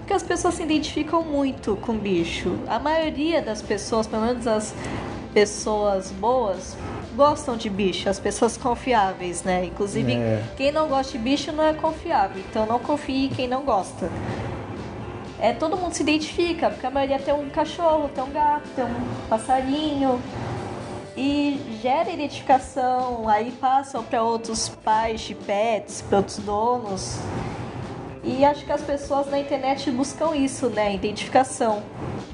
porque 0.08 0.14
as 0.14 0.22
pessoas 0.22 0.54
se 0.54 0.62
identificam 0.62 1.22
muito 1.22 1.76
com 1.76 1.92
bicho. 1.92 2.58
A 2.66 2.78
maioria 2.78 3.42
das 3.42 3.60
pessoas, 3.60 4.06
pelo 4.06 4.22
menos 4.22 4.46
as 4.46 4.74
pessoas 5.34 6.10
boas, 6.12 6.78
gostam 7.14 7.58
de 7.58 7.68
bicho, 7.68 8.08
as 8.08 8.18
pessoas 8.18 8.56
confiáveis, 8.56 9.42
né? 9.42 9.66
Inclusive, 9.66 10.14
é. 10.14 10.42
quem 10.56 10.72
não 10.72 10.88
gosta 10.88 11.12
de 11.12 11.18
bicho 11.18 11.52
não 11.52 11.62
é 11.62 11.74
confiável, 11.74 12.42
então 12.48 12.64
não 12.64 12.78
confie 12.78 13.26
em 13.26 13.28
quem 13.28 13.46
não 13.46 13.64
gosta. 13.64 14.10
É, 15.38 15.52
todo 15.52 15.76
mundo 15.76 15.92
se 15.92 16.02
identifica, 16.02 16.70
porque 16.70 16.86
a 16.86 16.90
maioria 16.90 17.18
tem 17.18 17.34
um 17.34 17.50
cachorro, 17.50 18.08
tem 18.08 18.24
um 18.24 18.30
gato, 18.32 18.66
tem 18.74 18.86
um 18.86 19.28
passarinho. 19.28 20.18
E 21.14 21.78
gera 21.82 22.08
identificação, 22.08 23.28
aí 23.28 23.50
passam 23.60 24.02
para 24.02 24.22
outros 24.22 24.70
pais 24.70 25.20
de 25.20 25.34
pets, 25.34 26.00
para 26.00 26.16
outros 26.16 26.38
donos. 26.38 27.18
E 28.28 28.44
acho 28.44 28.66
que 28.66 28.70
as 28.70 28.82
pessoas 28.82 29.30
na 29.30 29.38
internet 29.38 29.90
buscam 29.90 30.36
isso, 30.36 30.68
né? 30.68 30.94
Identificação. 30.94 31.82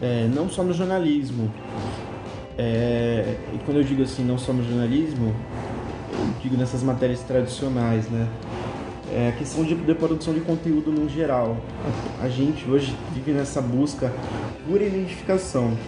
É, 0.03 0.27
não 0.27 0.49
só 0.49 0.65
no 0.65 0.73
jornalismo. 0.73 1.49
É, 2.59 3.37
e 3.53 3.59
quando 3.65 3.77
eu 3.77 3.85
digo 3.85 4.03
assim, 4.03 4.25
não 4.25 4.37
só 4.37 4.53
no 4.53 4.65
jornalismo, 4.65 5.33
eu 6.13 6.27
digo 6.43 6.57
nessas 6.57 6.83
matérias 6.83 7.21
tradicionais, 7.21 8.09
né? 8.11 8.29
É 9.13 9.29
a 9.29 9.33
questão 9.39 9.63
de, 9.63 9.77
de 9.77 9.95
produção 9.95 10.35
de 10.35 10.41
conteúdo 10.41 10.91
no 10.91 11.09
geral. 11.09 11.57
A, 12.21 12.29
gente 12.29 12.69
hoje 12.69 12.97
vive 13.13 13.31
nessa 13.31 13.63
busca 13.63 14.13
por 14.67 14.83
identificação. 14.83 15.79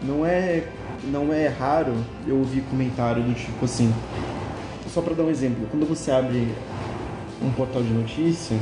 Não 0.00 0.24
é, 0.24 0.62
não 1.10 1.32
é 1.32 1.48
raro 1.48 1.92
eu 2.24 2.36
ouvir 2.36 2.60
comentário 2.70 3.20
do 3.20 3.34
tipo 3.34 3.64
assim. 3.64 3.92
Só 4.94 5.02
para 5.02 5.14
dar 5.14 5.24
um 5.24 5.30
exemplo, 5.30 5.66
quando 5.68 5.88
você 5.88 6.12
abre 6.12 6.54
um 7.42 7.50
portal 7.50 7.82
de 7.82 7.90
notícia, 7.90 8.56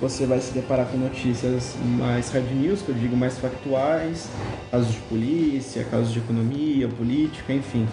você 0.00 0.26
vai 0.26 0.40
se 0.40 0.52
deparar 0.52 0.86
com 0.86 0.98
notícias 0.98 1.74
mais 1.98 2.30
hard 2.30 2.50
news, 2.52 2.82
que 2.82 2.90
eu 2.90 2.94
digo 2.94 3.16
mais 3.16 3.38
factuais, 3.38 4.28
casos 4.70 4.92
de 4.92 5.00
polícia, 5.00 5.84
casos 5.84 6.12
de 6.12 6.18
economia, 6.18 6.88
política, 6.88 7.52
enfim, 7.52 7.86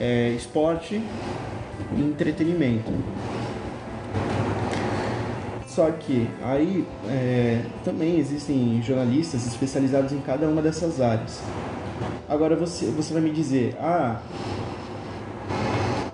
é, 0.00 0.30
esporte 0.30 1.00
e 1.96 2.00
entretenimento. 2.00 2.92
Só 5.66 5.92
que 5.92 6.28
aí 6.42 6.84
é, 7.08 7.62
também 7.84 8.18
existem 8.18 8.82
jornalistas 8.82 9.46
especializados 9.46 10.12
em 10.12 10.20
cada 10.20 10.48
uma 10.48 10.60
dessas 10.60 11.00
áreas. 11.00 11.40
Agora 12.28 12.56
você, 12.56 12.86
você 12.86 13.12
vai 13.12 13.22
me 13.22 13.30
dizer, 13.30 13.76
ah, 13.80 14.20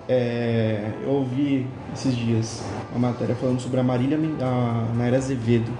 é, 0.07 0.91
eu 1.03 1.09
ouvi 1.09 1.67
esses 1.93 2.15
dias 2.15 2.63
uma 2.91 3.09
matéria 3.09 3.35
falando 3.35 3.59
sobre 3.59 3.79
a 3.79 3.83
Marília 3.83 4.17
a 4.41 4.93
Naira 4.95 5.17
Azevedo. 5.17 5.71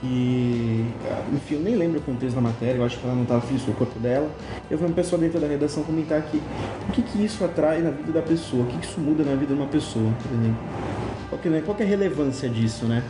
Que, 0.00 0.84
enfim, 1.32 1.54
eu 1.54 1.60
nem 1.60 1.76
lembro 1.76 2.00
o 2.00 2.02
contexto 2.02 2.34
da 2.34 2.40
matéria, 2.40 2.78
eu 2.78 2.84
acho 2.84 2.98
que 2.98 3.04
ela 3.04 3.14
não 3.14 3.22
estava 3.22 3.40
feliz 3.40 3.62
com 3.62 3.70
o 3.70 3.74
corpo 3.74 3.98
dela. 4.00 4.28
Eu 4.68 4.76
vi 4.76 4.84
uma 4.84 4.94
pessoa 4.94 5.20
dentro 5.20 5.38
da 5.38 5.46
redação 5.46 5.84
comentar 5.84 6.18
aqui 6.18 6.42
o 6.88 6.92
que, 6.92 7.02
que 7.02 7.24
isso 7.24 7.44
atrai 7.44 7.80
na 7.80 7.90
vida 7.90 8.10
da 8.10 8.22
pessoa, 8.22 8.64
o 8.64 8.66
que, 8.66 8.78
que 8.78 8.86
isso 8.86 9.00
muda 9.00 9.22
na 9.22 9.36
vida 9.36 9.54
de 9.54 9.60
uma 9.60 9.68
pessoa, 9.68 10.10
por. 10.22 10.82
Qual 11.28 11.40
que, 11.40 11.48
né, 11.48 11.62
qual 11.64 11.76
que 11.76 11.82
é 11.82 11.86
a 11.86 11.88
relevância 11.88 12.48
disso, 12.48 12.84
né? 12.84 13.02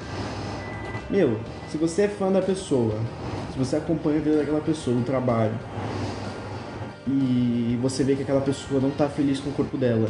Meu, 1.11 1.38
se 1.71 1.78
você 1.78 2.02
é 2.02 2.09
fã 2.09 2.31
da 2.31 2.42
pessoa, 2.42 2.95
se 3.52 3.59
você 3.59 3.76
acompanha 3.76 4.19
a 4.19 4.21
vida 4.21 4.37
daquela 4.37 4.61
pessoa 4.61 4.95
no 4.95 5.02
trabalho, 5.02 5.54
e 7.06 7.76
você 7.82 8.04
vê 8.04 8.14
que 8.14 8.23
aquela 8.23 8.40
pessoa 8.40 8.80
não 8.80 8.90
tá 8.90 9.09
feliz 9.09 9.40
com 9.40 9.50
o 9.50 9.52
corpo 9.52 9.76
dela. 9.76 10.09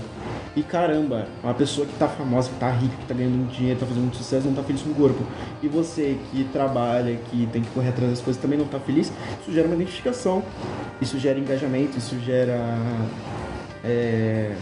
E 0.55 0.63
caramba, 0.63 1.27
uma 1.43 1.55
pessoa 1.55 1.87
que 1.87 1.95
tá 1.95 2.07
famosa, 2.07 2.51
que 2.51 2.57
tá 2.57 2.71
rica, 2.71 2.95
que 2.97 3.07
tá 3.07 3.15
ganhando 3.15 3.37
muito 3.37 3.53
dinheiro, 3.53 3.81
tá 3.81 3.87
fazendo 3.87 4.03
muito 4.03 4.19
sucesso, 4.19 4.47
não 4.47 4.55
tá 4.55 4.63
feliz 4.63 4.83
com 4.83 4.91
o 4.91 4.95
corpo. 4.95 5.25
E 5.63 5.69
você 5.69 6.19
que 6.31 6.45
trabalha, 6.45 7.17
que 7.31 7.49
tem 7.51 7.63
que 7.63 7.71
correr 7.71 7.89
atrás 7.89 8.11
das 8.11 8.21
coisas, 8.21 8.41
também 8.41 8.59
não 8.59 8.67
tá 8.67 8.79
feliz, 8.79 9.11
isso 9.41 9.53
gera 9.53 9.67
uma 9.67 9.75
identificação, 9.75 10.43
isso 11.01 11.19
gera 11.19 11.39
engajamento, 11.39 11.97
isso 11.97 12.19
gera. 12.21 12.59
É, 13.83 14.55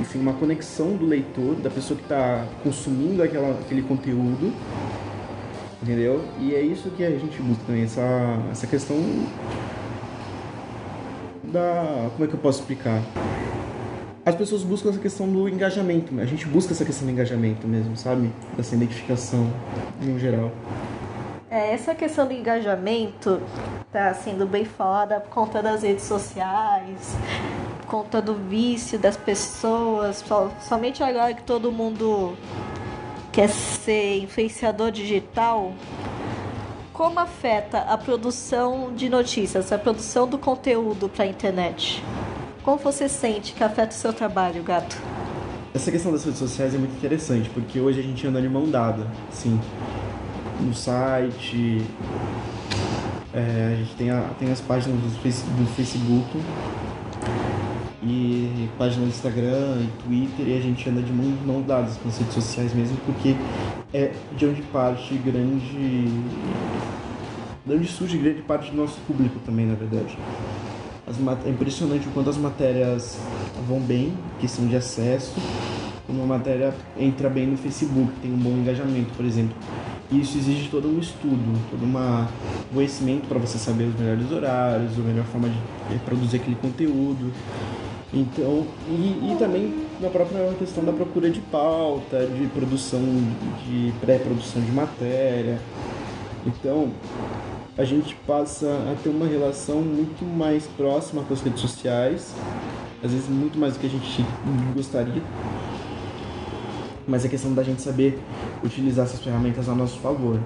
enfim, 0.00 0.20
uma 0.20 0.32
conexão 0.34 0.96
do 0.96 1.04
leitor, 1.04 1.56
da 1.56 1.70
pessoa 1.70 1.96
que 1.96 2.04
está 2.04 2.46
consumindo 2.62 3.22
aquela, 3.22 3.50
aquele 3.50 3.82
conteúdo, 3.82 4.52
entendeu? 5.82 6.24
E 6.40 6.54
é 6.54 6.60
isso 6.60 6.90
que 6.90 7.04
a 7.04 7.10
gente 7.10 7.42
busca 7.42 7.64
também, 7.66 7.82
essa, 7.82 8.38
essa 8.50 8.66
questão 8.66 8.96
da. 11.52 12.10
Como 12.12 12.24
é 12.24 12.26
que 12.26 12.34
eu 12.34 12.40
posso 12.40 12.60
explicar? 12.60 13.02
As 14.24 14.34
pessoas 14.34 14.62
buscam 14.62 14.90
essa 14.90 15.00
questão 15.00 15.28
do 15.28 15.48
engajamento, 15.48 16.18
a 16.20 16.24
gente 16.24 16.46
busca 16.46 16.72
essa 16.72 16.84
questão 16.84 17.06
do 17.06 17.12
engajamento 17.12 17.66
mesmo, 17.66 17.96
sabe? 17.96 18.30
Dessa 18.56 18.74
identificação 18.76 19.50
no 20.00 20.18
geral. 20.18 20.52
É, 21.50 21.74
essa 21.74 21.94
questão 21.94 22.26
do 22.26 22.32
engajamento 22.32 23.42
tá 23.92 24.14
sendo 24.14 24.46
bem 24.46 24.64
falada 24.64 25.20
por 25.20 25.30
conta 25.30 25.60
das 25.60 25.82
redes 25.82 26.04
sociais, 26.04 27.16
por 27.80 27.86
conta 27.86 28.22
do 28.22 28.34
vício 28.34 28.98
das 28.98 29.16
pessoas, 29.16 30.24
somente 30.60 31.02
agora 31.02 31.34
que 31.34 31.42
todo 31.42 31.70
mundo 31.70 32.34
quer 33.32 33.48
ser 33.48 34.18
influenciador 34.18 34.90
digital, 34.90 35.72
como 36.92 37.18
afeta 37.18 37.78
a 37.78 37.96
produção 37.96 38.92
de 38.94 39.08
notícias, 39.08 39.72
a 39.72 39.78
produção 39.78 40.28
do 40.28 40.38
conteúdo 40.38 41.08
para 41.08 41.24
a 41.24 41.26
internet? 41.26 42.02
Como 42.62 42.78
você 42.78 43.08
sente 43.08 43.54
que 43.54 43.64
afeta 43.64 43.90
o 43.90 43.94
seu 43.94 44.12
trabalho, 44.12 44.62
Gato? 44.62 44.96
Essa 45.74 45.90
questão 45.90 46.12
das 46.12 46.24
redes 46.24 46.38
sociais 46.38 46.74
é 46.74 46.78
muito 46.78 46.94
interessante, 46.94 47.48
porque 47.50 47.80
hoje 47.80 48.00
a 48.00 48.02
gente 48.02 48.26
anda 48.26 48.40
de 48.40 48.48
mão 48.48 48.68
dada, 48.68 49.06
sim. 49.30 49.58
No 50.60 50.74
site, 50.74 51.82
é, 53.32 53.72
a 53.72 53.76
gente 53.76 53.94
tem, 53.96 54.10
a, 54.10 54.20
tem 54.38 54.52
as 54.52 54.60
páginas 54.60 55.00
do, 55.00 55.08
do 55.08 55.66
Facebook 55.74 56.38
e 58.02 58.68
página 58.76 59.04
do 59.04 59.08
Instagram 59.08 59.78
e 59.80 60.02
Twitter 60.02 60.48
e 60.48 60.56
a 60.58 60.60
gente 60.60 60.88
anda 60.88 61.00
de 61.00 61.12
mão, 61.12 61.32
mão 61.46 61.62
dadas 61.62 61.96
com 61.96 62.08
as 62.08 62.18
redes 62.18 62.34
sociais 62.34 62.74
mesmo, 62.74 62.96
porque 63.06 63.36
é 63.94 64.12
de 64.36 64.46
onde 64.46 64.62
parte 64.62 65.14
grande. 65.14 66.08
de 67.64 67.74
onde 67.74 67.86
surge 67.86 68.18
grande 68.18 68.42
parte 68.42 68.70
do 68.70 68.76
nosso 68.76 68.98
público 69.06 69.38
também, 69.44 69.66
na 69.66 69.74
verdade. 69.74 70.18
As, 71.06 71.16
é 71.46 71.50
impressionante 71.50 72.08
o 72.08 72.10
quanto 72.10 72.30
as 72.30 72.36
matérias 72.36 73.18
vão 73.68 73.80
bem, 73.80 74.12
questão 74.40 74.66
de 74.66 74.76
acesso, 74.76 75.34
uma 76.08 76.26
matéria 76.26 76.74
entra 76.98 77.28
bem 77.28 77.46
no 77.46 77.56
Facebook, 77.56 78.12
tem 78.20 78.32
um 78.32 78.36
bom 78.36 78.50
engajamento, 78.50 79.12
por 79.16 79.24
exemplo. 79.24 79.56
Isso 80.10 80.36
exige 80.36 80.68
todo 80.68 80.88
um 80.88 80.98
estudo, 80.98 81.58
todo 81.70 81.84
um 81.84 82.74
conhecimento 82.74 83.26
para 83.26 83.38
você 83.38 83.56
saber 83.56 83.84
os 83.84 83.98
melhores 83.98 84.30
horários, 84.30 84.98
a 84.98 85.00
melhor 85.00 85.24
forma 85.24 85.48
de 85.48 85.98
produzir 86.00 86.36
aquele 86.36 86.56
conteúdo. 86.56 87.32
Então, 88.14 88.66
e, 88.88 89.32
e 89.32 89.36
também 89.38 89.74
na 89.98 90.10
própria 90.10 90.52
questão 90.58 90.84
da 90.84 90.92
procura 90.92 91.30
de 91.30 91.40
pauta, 91.40 92.26
de 92.26 92.46
produção, 92.48 93.00
de 93.64 93.92
pré-produção 94.00 94.60
de 94.60 94.70
matéria. 94.70 95.58
Então, 96.46 96.90
a 97.78 97.84
gente 97.84 98.14
passa 98.26 98.66
a 98.66 98.96
ter 99.02 99.08
uma 99.08 99.26
relação 99.26 99.80
muito 99.80 100.24
mais 100.24 100.66
próxima 100.66 101.22
com 101.22 101.32
as 101.32 101.40
redes 101.40 101.60
sociais, 101.60 102.34
às 103.02 103.12
vezes 103.12 103.28
muito 103.30 103.58
mais 103.58 103.74
do 103.74 103.80
que 103.80 103.86
a 103.86 103.90
gente 103.90 104.24
gostaria. 104.74 105.22
Mas 107.08 107.24
é 107.24 107.28
questão 107.28 107.54
da 107.54 107.62
gente 107.62 107.80
saber 107.80 108.20
utilizar 108.62 109.06
essas 109.06 109.20
ferramentas 109.20 109.68
a 109.70 109.74
nosso 109.74 109.98
favor. 110.00 110.38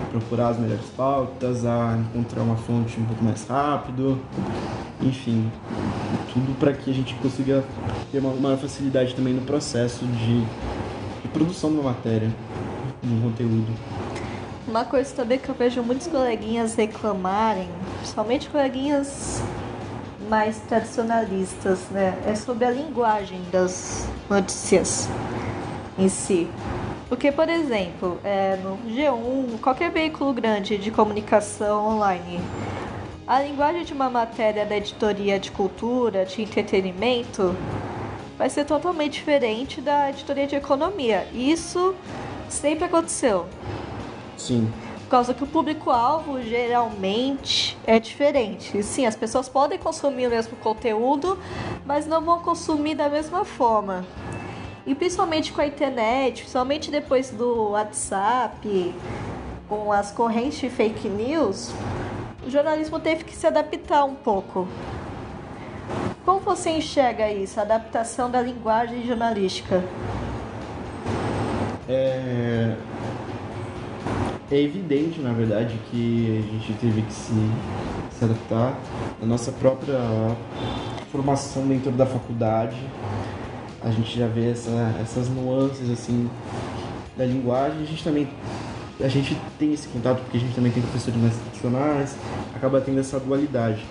A 0.00 0.04
procurar 0.06 0.50
as 0.50 0.58
melhores 0.58 0.86
pautas, 0.96 1.66
a 1.66 1.98
encontrar 1.98 2.42
uma 2.42 2.56
fonte 2.56 2.98
um 2.98 3.04
pouco 3.04 3.24
mais 3.24 3.46
rápido, 3.46 4.18
enfim, 5.00 5.50
tudo 6.32 6.58
para 6.58 6.72
que 6.72 6.90
a 6.90 6.94
gente 6.94 7.14
consiga 7.16 7.64
ter 8.10 8.18
uma 8.18 8.34
maior 8.34 8.58
facilidade 8.58 9.14
também 9.14 9.34
no 9.34 9.42
processo 9.42 10.04
de, 10.04 10.40
de 11.22 11.28
produção 11.32 11.74
da 11.74 11.82
matéria, 11.82 12.30
do 13.02 13.22
conteúdo. 13.22 13.72
Uma 14.66 14.84
coisa 14.84 15.14
também 15.14 15.38
que 15.38 15.48
eu 15.48 15.54
vejo 15.54 15.82
muitos 15.82 16.06
coleguinhas 16.06 16.74
reclamarem, 16.74 17.68
principalmente 17.98 18.48
coleguinhas 18.48 19.42
mais 20.28 20.58
tradicionalistas, 20.68 21.80
né? 21.90 22.16
É 22.26 22.34
sobre 22.34 22.64
a 22.64 22.70
linguagem 22.70 23.40
das 23.50 24.08
notícias 24.30 25.08
em 25.98 26.08
si. 26.08 26.48
Porque, 27.08 27.30
por 27.30 27.48
exemplo, 27.48 28.18
é, 28.24 28.56
no 28.56 28.78
G1, 28.90 29.60
qualquer 29.60 29.90
veículo 29.90 30.32
grande 30.32 30.78
de 30.78 30.90
comunicação 30.90 31.86
online, 31.86 32.40
a 33.32 33.40
linguagem 33.40 33.82
de 33.82 33.94
uma 33.94 34.10
matéria 34.10 34.66
da 34.66 34.76
editoria 34.76 35.40
de 35.40 35.50
cultura, 35.50 36.26
de 36.26 36.42
entretenimento, 36.42 37.56
vai 38.36 38.50
ser 38.50 38.66
totalmente 38.66 39.14
diferente 39.14 39.80
da 39.80 40.10
editoria 40.10 40.46
de 40.46 40.54
economia. 40.54 41.26
Isso 41.32 41.94
sempre 42.50 42.84
aconteceu. 42.84 43.46
Sim. 44.36 44.70
Por 45.04 45.08
causa 45.08 45.32
que 45.32 45.42
o 45.42 45.46
público-alvo 45.46 46.42
geralmente 46.42 47.78
é 47.86 47.98
diferente. 47.98 48.82
Sim, 48.82 49.06
as 49.06 49.16
pessoas 49.16 49.48
podem 49.48 49.78
consumir 49.78 50.26
o 50.26 50.30
mesmo 50.30 50.54
conteúdo, 50.58 51.38
mas 51.86 52.06
não 52.06 52.20
vão 52.20 52.40
consumir 52.40 52.96
da 52.96 53.08
mesma 53.08 53.46
forma. 53.46 54.04
E 54.86 54.94
principalmente 54.94 55.54
com 55.54 55.62
a 55.62 55.66
internet, 55.66 56.42
principalmente 56.42 56.90
depois 56.90 57.30
do 57.30 57.70
WhatsApp, 57.70 58.94
com 59.70 59.90
as 59.90 60.12
correntes 60.12 60.60
de 60.60 60.68
fake 60.68 61.08
news, 61.08 61.72
o 62.46 62.50
jornalismo 62.50 62.98
teve 62.98 63.24
que 63.24 63.34
se 63.34 63.46
adaptar 63.46 64.04
um 64.04 64.14
pouco. 64.14 64.66
Como 66.24 66.40
você 66.40 66.70
enxerga 66.70 67.30
isso, 67.30 67.58
a 67.58 67.62
adaptação 67.62 68.30
da 68.30 68.40
linguagem 68.40 69.04
jornalística? 69.06 69.82
É, 71.88 72.76
é 74.50 74.60
evidente, 74.60 75.20
na 75.20 75.32
verdade, 75.32 75.78
que 75.90 76.38
a 76.38 76.52
gente 76.52 76.72
teve 76.74 77.02
que 77.02 77.12
se, 77.12 77.32
se 78.12 78.24
adaptar 78.24 78.78
à 79.20 79.26
nossa 79.26 79.50
própria 79.50 79.98
formação 81.10 81.66
dentro 81.66 81.90
da 81.90 82.06
faculdade. 82.06 82.76
A 83.84 83.90
gente 83.90 84.16
já 84.16 84.28
vê 84.28 84.52
essa, 84.52 84.94
essas 85.00 85.28
nuances 85.28 85.90
assim 85.90 86.30
da 87.16 87.24
linguagem. 87.24 87.82
A 87.82 87.86
gente 87.86 88.04
também 88.04 88.28
a 89.02 89.08
gente 89.08 89.36
tem 89.58 89.72
esse 89.72 89.88
contato 89.88 90.20
porque 90.20 90.36
a 90.36 90.40
gente 90.40 90.54
também 90.54 90.70
tem 90.70 90.82
professores 90.82 91.20
mais 91.20 91.36
tradicionais, 91.36 92.16
acaba 92.54 92.80
tendo 92.80 93.00
essa 93.00 93.18
dualidade. 93.18 93.84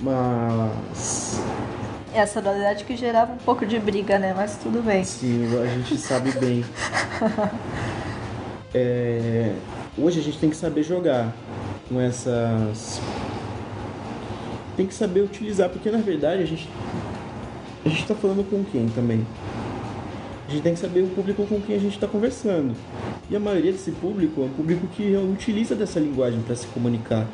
Mas. 0.00 1.40
Essa 2.14 2.40
dualidade 2.40 2.84
que 2.84 2.96
gerava 2.96 3.32
um 3.32 3.38
pouco 3.38 3.66
de 3.66 3.78
briga, 3.78 4.18
né? 4.18 4.34
Mas 4.36 4.56
tudo 4.56 4.82
bem. 4.82 5.02
Sim, 5.02 5.48
a 5.60 5.66
gente 5.66 5.96
sabe 5.96 6.32
bem. 6.32 6.64
É... 8.74 9.54
Hoje 9.98 10.20
a 10.20 10.22
gente 10.22 10.38
tem 10.38 10.48
que 10.48 10.56
saber 10.56 10.82
jogar 10.82 11.30
com 11.90 12.00
essas. 12.00 13.02
Tem 14.74 14.86
que 14.86 14.94
saber 14.94 15.20
utilizar, 15.20 15.68
porque 15.68 15.90
na 15.90 15.98
verdade 15.98 16.42
a 16.42 16.46
gente. 16.46 16.66
A 17.84 17.88
gente 17.90 18.06
tá 18.06 18.14
falando 18.14 18.48
com 18.48 18.64
quem 18.64 18.88
também? 18.88 19.26
A 20.48 20.50
gente 20.50 20.62
tem 20.62 20.72
que 20.72 20.80
saber 20.80 21.02
o 21.02 21.08
público 21.08 21.44
com 21.46 21.60
quem 21.60 21.76
a 21.76 21.78
gente 21.78 21.96
está 21.96 22.06
conversando. 22.06 22.74
E 23.32 23.36
a 23.36 23.40
maioria 23.40 23.72
desse 23.72 23.90
público 23.92 24.42
é 24.42 24.44
um 24.44 24.50
público 24.50 24.86
que 24.88 25.16
utiliza 25.16 25.74
dessa 25.74 25.98
linguagem 25.98 26.42
para 26.42 26.54
se 26.54 26.66
comunicar. 26.66 27.26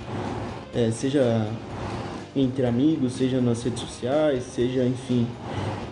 É, 0.73 0.93
seja 0.93 1.45
entre 2.37 2.65
amigos, 2.67 3.15
seja 3.15 3.41
nas 3.41 3.65
redes 3.65 3.81
sociais, 3.81 4.45
seja, 4.45 4.85
enfim, 4.85 5.27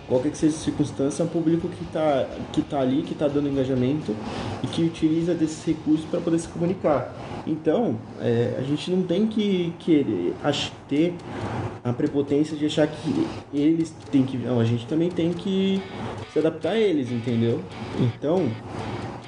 qualquer 0.07 0.31
que 0.31 0.37
seja 0.37 0.55
a 0.55 0.59
circunstância, 0.59 1.23
é 1.23 1.25
um 1.25 1.27
público 1.27 1.67
que 1.67 1.83
está 1.83 2.25
que 2.53 2.61
tá 2.61 2.79
ali, 2.79 3.01
que 3.01 3.11
está 3.11 3.27
dando 3.27 3.49
engajamento 3.49 4.15
e 4.63 4.67
que 4.67 4.81
utiliza 4.81 5.33
desses 5.33 5.65
recursos 5.65 6.05
para 6.05 6.21
poder 6.21 6.39
se 6.39 6.47
comunicar. 6.47 7.13
Então, 7.45 7.97
é, 8.21 8.55
a 8.57 8.61
gente 8.61 8.89
não 8.89 9.03
tem 9.03 9.27
que 9.27 9.73
querer 9.77 10.33
ter 10.87 11.15
a 11.83 11.91
prepotência 11.91 12.55
de 12.55 12.65
achar 12.65 12.87
que 12.87 13.27
eles 13.53 13.93
têm 14.09 14.23
que. 14.23 14.37
Não, 14.37 14.57
a 14.57 14.63
gente 14.63 14.87
também 14.87 15.09
tem 15.09 15.33
que 15.33 15.81
se 16.31 16.39
adaptar 16.39 16.71
a 16.71 16.77
eles, 16.77 17.11
entendeu? 17.11 17.59
Então, 17.99 18.49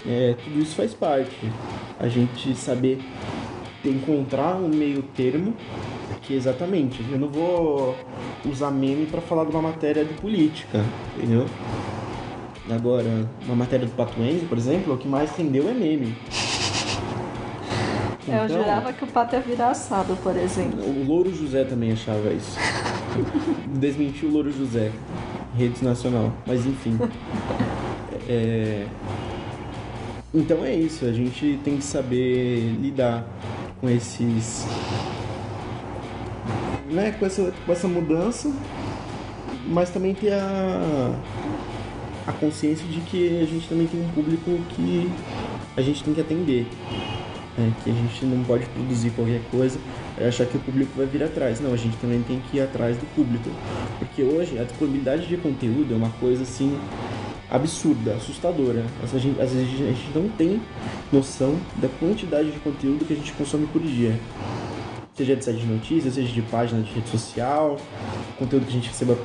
é, 0.08 0.36
tudo 0.44 0.60
isso 0.60 0.76
faz 0.76 0.94
parte. 0.94 1.52
A 2.00 2.08
gente 2.08 2.56
saber 2.56 3.00
encontrar 3.84 4.56
um 4.56 4.68
meio 4.68 5.02
termo 5.02 5.54
que 6.22 6.34
exatamente, 6.34 7.04
eu 7.12 7.18
não 7.18 7.28
vou 7.28 7.96
usar 8.46 8.72
meme 8.72 9.06
para 9.06 9.20
falar 9.22 9.46
de 9.46 9.52
uma 9.52 9.62
matéria 9.62 10.06
de 10.06 10.14
política, 10.16 10.84
entendeu? 11.18 11.46
Agora, 12.70 13.28
uma 13.46 13.56
matéria 13.56 13.88
do 13.88 13.92
Patuense, 13.94 14.46
por 14.46 14.58
exemplo, 14.58 14.94
o 14.94 14.98
que 14.98 15.08
mais 15.08 15.32
rendeu 15.32 15.68
é 15.68 15.74
meme. 15.74 16.16
Então, 18.22 18.44
eu 18.44 18.50
jurava 18.50 18.94
que 18.94 19.04
o 19.04 19.08
pato 19.08 19.36
ia 19.36 19.42
virar 19.42 19.72
assado, 19.72 20.16
por 20.18 20.36
exemplo. 20.36 20.84
O 20.84 21.04
Louro 21.04 21.34
José 21.34 21.64
também 21.64 21.94
achava 21.94 22.32
isso. 22.32 22.60
Desmentiu 23.80 24.30
o 24.30 24.32
Louro 24.32 24.52
José, 24.52 24.92
rede 25.58 25.84
nacional. 25.84 26.32
Mas 26.46 26.64
enfim. 26.64 26.96
É... 28.28 28.86
Então 30.32 30.64
é 30.64 30.76
isso, 30.76 31.06
a 31.06 31.12
gente 31.12 31.60
tem 31.64 31.78
que 31.78 31.84
saber 31.84 32.76
lidar 32.80 33.26
com 33.82 33.90
esses. 33.90 34.68
Né, 36.88 37.16
com, 37.18 37.26
essa, 37.26 37.52
com 37.66 37.72
essa 37.72 37.88
mudança, 37.88 38.52
mas 39.68 39.90
também 39.90 40.14
ter 40.14 40.34
a, 40.34 41.16
a 42.28 42.32
consciência 42.34 42.86
de 42.88 43.02
que 43.02 43.42
a 43.42 43.46
gente 43.46 43.68
também 43.68 43.88
tem 43.88 44.00
um 44.02 44.10
público 44.10 44.52
que 44.76 45.10
a 45.76 45.82
gente 45.82 46.04
tem 46.04 46.14
que 46.14 46.22
atender. 46.22 46.68
Né, 47.58 47.74
que 47.84 47.90
a 47.90 47.94
gente 47.94 48.26
não 48.26 48.44
pode 48.44 48.66
produzir 48.68 49.10
qualquer 49.12 49.42
coisa 49.50 49.80
e 50.20 50.24
achar 50.24 50.46
que 50.46 50.58
o 50.58 50.60
público 50.60 50.92
vai 50.96 51.08
vir 51.08 51.24
atrás. 51.24 51.60
Não, 51.60 51.74
a 51.74 51.78
gente 51.78 51.98
também 51.98 52.22
tem 52.22 52.40
que 52.40 52.58
ir 52.58 52.62
atrás 52.62 52.98
do 52.98 53.06
público. 53.16 53.50
Porque 53.98 54.22
hoje 54.22 54.60
a 54.60 54.64
disponibilidade 54.64 55.26
de 55.26 55.38
conteúdo 55.38 55.92
é 55.92 55.98
uma 55.98 56.12
coisa 56.20 56.44
assim 56.44 56.78
absurda, 57.50 58.14
assustadora. 58.14 58.86
Às 59.04 59.12
vezes, 59.12 59.40
a 59.40 59.46
gente 59.46 60.12
não 60.14 60.30
tem 60.30 60.62
noção 61.12 61.56
da 61.78 61.88
quantidade 61.88 62.52
de 62.52 62.60
conteúdo 62.60 63.06
que 63.06 63.14
a 63.14 63.16
gente 63.16 63.32
consome 63.34 63.68
por 63.68 63.82
dia. 63.82 64.20
Seja 65.16 65.36
de 65.36 65.44
site 65.44 65.60
de 65.60 65.66
notícias, 65.66 66.14
seja 66.14 66.32
de 66.32 66.42
página 66.44 66.82
de 66.82 66.94
rede 66.94 67.10
social, 67.10 67.78
conteúdo 68.38 68.64
que 68.64 68.70
a 68.70 68.74
gente 68.74 68.88
receba 68.88 69.18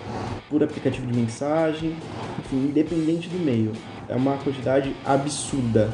por 0.51 0.63
aplicativo 0.63 1.07
de 1.07 1.17
mensagem, 1.17 1.95
enfim, 2.41 2.57
independente 2.57 3.29
do 3.29 3.39
meio. 3.39 3.73
é 4.09 4.17
uma 4.17 4.37
quantidade 4.39 4.95
absurda. 5.05 5.93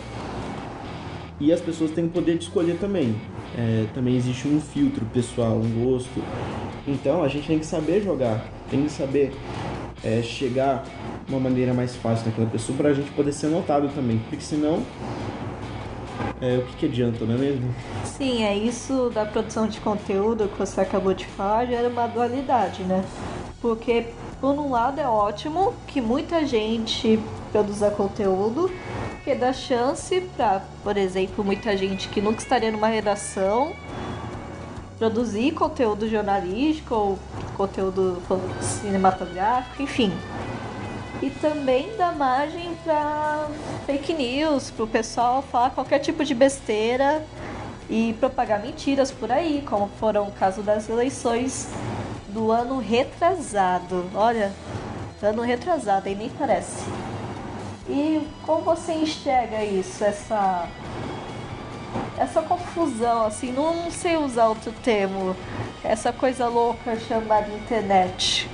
E 1.38 1.53
as 1.53 1.61
pessoas 1.61 1.90
têm 1.90 2.05
o 2.05 2.09
poder 2.09 2.37
de 2.37 2.45
escolher 2.45 2.77
também. 2.79 3.14
É, 3.57 3.87
também 3.95 4.16
existe 4.16 4.47
um 4.47 4.61
filtro 4.61 5.05
pessoal, 5.07 5.57
um 5.57 5.85
gosto. 5.85 6.23
Então 6.87 7.23
a 7.23 7.29
gente 7.29 7.47
tem 7.47 7.59
que 7.59 7.66
saber 7.66 8.03
jogar, 8.03 8.45
tem 8.71 8.85
que 8.85 8.90
saber 8.90 9.33
é, 10.05 10.23
chegar 10.23 10.85
de 11.27 11.33
uma 11.33 11.41
maneira 11.41 11.75
mais 11.75 11.95
fácil 11.97 12.27
naquela 12.27 12.49
pessoa 12.49 12.77
para 12.77 12.89
a 12.91 12.93
gente 12.93 13.11
poder 13.13 13.33
ser 13.33 13.49
notado 13.49 13.89
também. 13.95 14.19
Porque 14.19 14.41
senão, 14.41 14.83
é, 16.41 16.57
o 16.57 16.63
que, 16.67 16.77
que 16.77 16.87
adianta, 16.87 17.25
não 17.25 17.35
é 17.35 17.39
mesmo? 17.39 17.75
Sim, 18.05 18.45
é 18.45 18.57
isso 18.57 19.11
da 19.11 19.25
produção 19.25 19.67
de 19.67 19.81
conteúdo 19.81 20.49
que 20.49 20.59
você 20.59 20.81
acabou 20.81 21.15
de 21.15 21.27
falar, 21.27 21.71
era 21.71 21.89
uma 21.89 22.07
dualidade, 22.07 22.83
né? 22.83 23.05
Porque, 23.61 24.07
por 24.41 24.59
um 24.59 24.71
lado, 24.71 25.01
é 25.01 25.07
ótimo 25.07 25.75
que 25.87 26.01
muita 26.01 26.47
gente 26.47 27.21
produza 27.53 27.91
conteúdo, 27.91 28.71
que 29.23 29.35
dá 29.35 29.53
chance 29.53 30.21
para, 30.35 30.63
por 30.83 30.97
exemplo, 30.97 31.45
muita 31.45 31.77
gente 31.77 32.09
que 32.09 32.23
nunca 32.23 32.39
estaria 32.39 32.71
numa 32.71 32.89
redação 32.89 33.73
produzir 35.01 35.53
conteúdo 35.53 36.07
jornalístico 36.07 36.95
ou 36.95 37.19
conteúdo 37.57 38.23
cinematográfico, 38.61 39.83
enfim. 39.83 40.13
E 41.23 41.31
também 41.31 41.91
dá 41.97 42.13
margem 42.13 42.75
para 42.85 43.49
fake 43.87 44.13
news, 44.13 44.71
para 44.71 44.85
o 44.85 44.87
pessoal 44.87 45.41
falar 45.41 45.71
qualquer 45.71 46.01
tipo 46.01 46.23
de 46.23 46.35
besteira 46.35 47.25
e 47.89 48.15
propagar 48.21 48.61
mentiras 48.61 49.11
por 49.11 49.33
aí, 49.33 49.65
como 49.67 49.89
foram 49.99 50.29
o 50.29 50.33
caso 50.33 50.63
das 50.63 50.87
eleições 50.91 51.69
do 52.29 52.53
ano 52.53 52.79
retrasado. 52.79 54.05
Olha, 54.15 54.53
ano 55.23 55.41
retrasado, 55.41 56.09
aí 56.09 56.15
nem 56.15 56.29
parece. 56.29 56.85
E 57.89 58.27
como 58.45 58.61
você 58.61 58.93
enxerga 58.93 59.65
isso, 59.65 60.05
essa 60.05 60.69
essa 62.18 62.42
confusão, 62.42 63.24
assim, 63.24 63.53
não 63.53 63.90
sei 63.90 64.16
usar 64.16 64.48
outro 64.48 64.72
termo, 64.83 65.35
essa 65.83 66.12
coisa 66.12 66.46
louca 66.48 66.98
chamada 66.98 67.48
internet. 67.53 68.48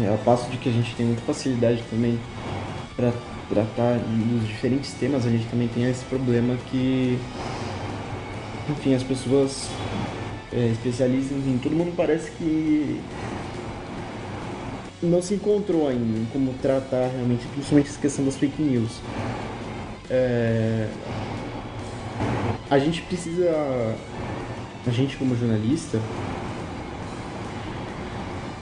É, 0.00 0.08
ao 0.08 0.18
passo 0.18 0.50
de 0.50 0.58
que 0.58 0.68
a 0.68 0.72
gente 0.72 0.94
tem 0.94 1.06
muita 1.06 1.22
facilidade 1.22 1.82
também 1.90 2.20
para 2.94 3.12
tratar 3.48 3.94
nos 3.94 4.46
diferentes 4.46 4.92
temas, 4.92 5.26
a 5.26 5.30
gente 5.30 5.46
também 5.46 5.68
tem 5.68 5.84
esse 5.84 6.04
problema 6.04 6.56
que, 6.70 7.18
enfim, 8.68 8.94
as 8.94 9.02
pessoas 9.02 9.68
é, 10.52 10.72
em 10.72 11.58
todo 11.58 11.74
mundo 11.74 11.94
parece 11.96 12.30
que 12.32 13.00
não 15.02 15.20
se 15.20 15.34
encontrou 15.34 15.88
ainda 15.88 16.18
em 16.18 16.26
como 16.32 16.52
tratar 16.54 17.08
realmente, 17.08 17.46
principalmente 17.48 17.90
essa 17.90 18.00
questão 18.00 18.24
das 18.24 18.36
fake 18.36 18.60
news. 18.62 19.00
É, 20.10 20.88
a 22.70 22.78
gente 22.78 23.02
precisa, 23.02 23.50
a 24.86 24.90
gente 24.90 25.16
como 25.16 25.36
jornalista, 25.36 26.00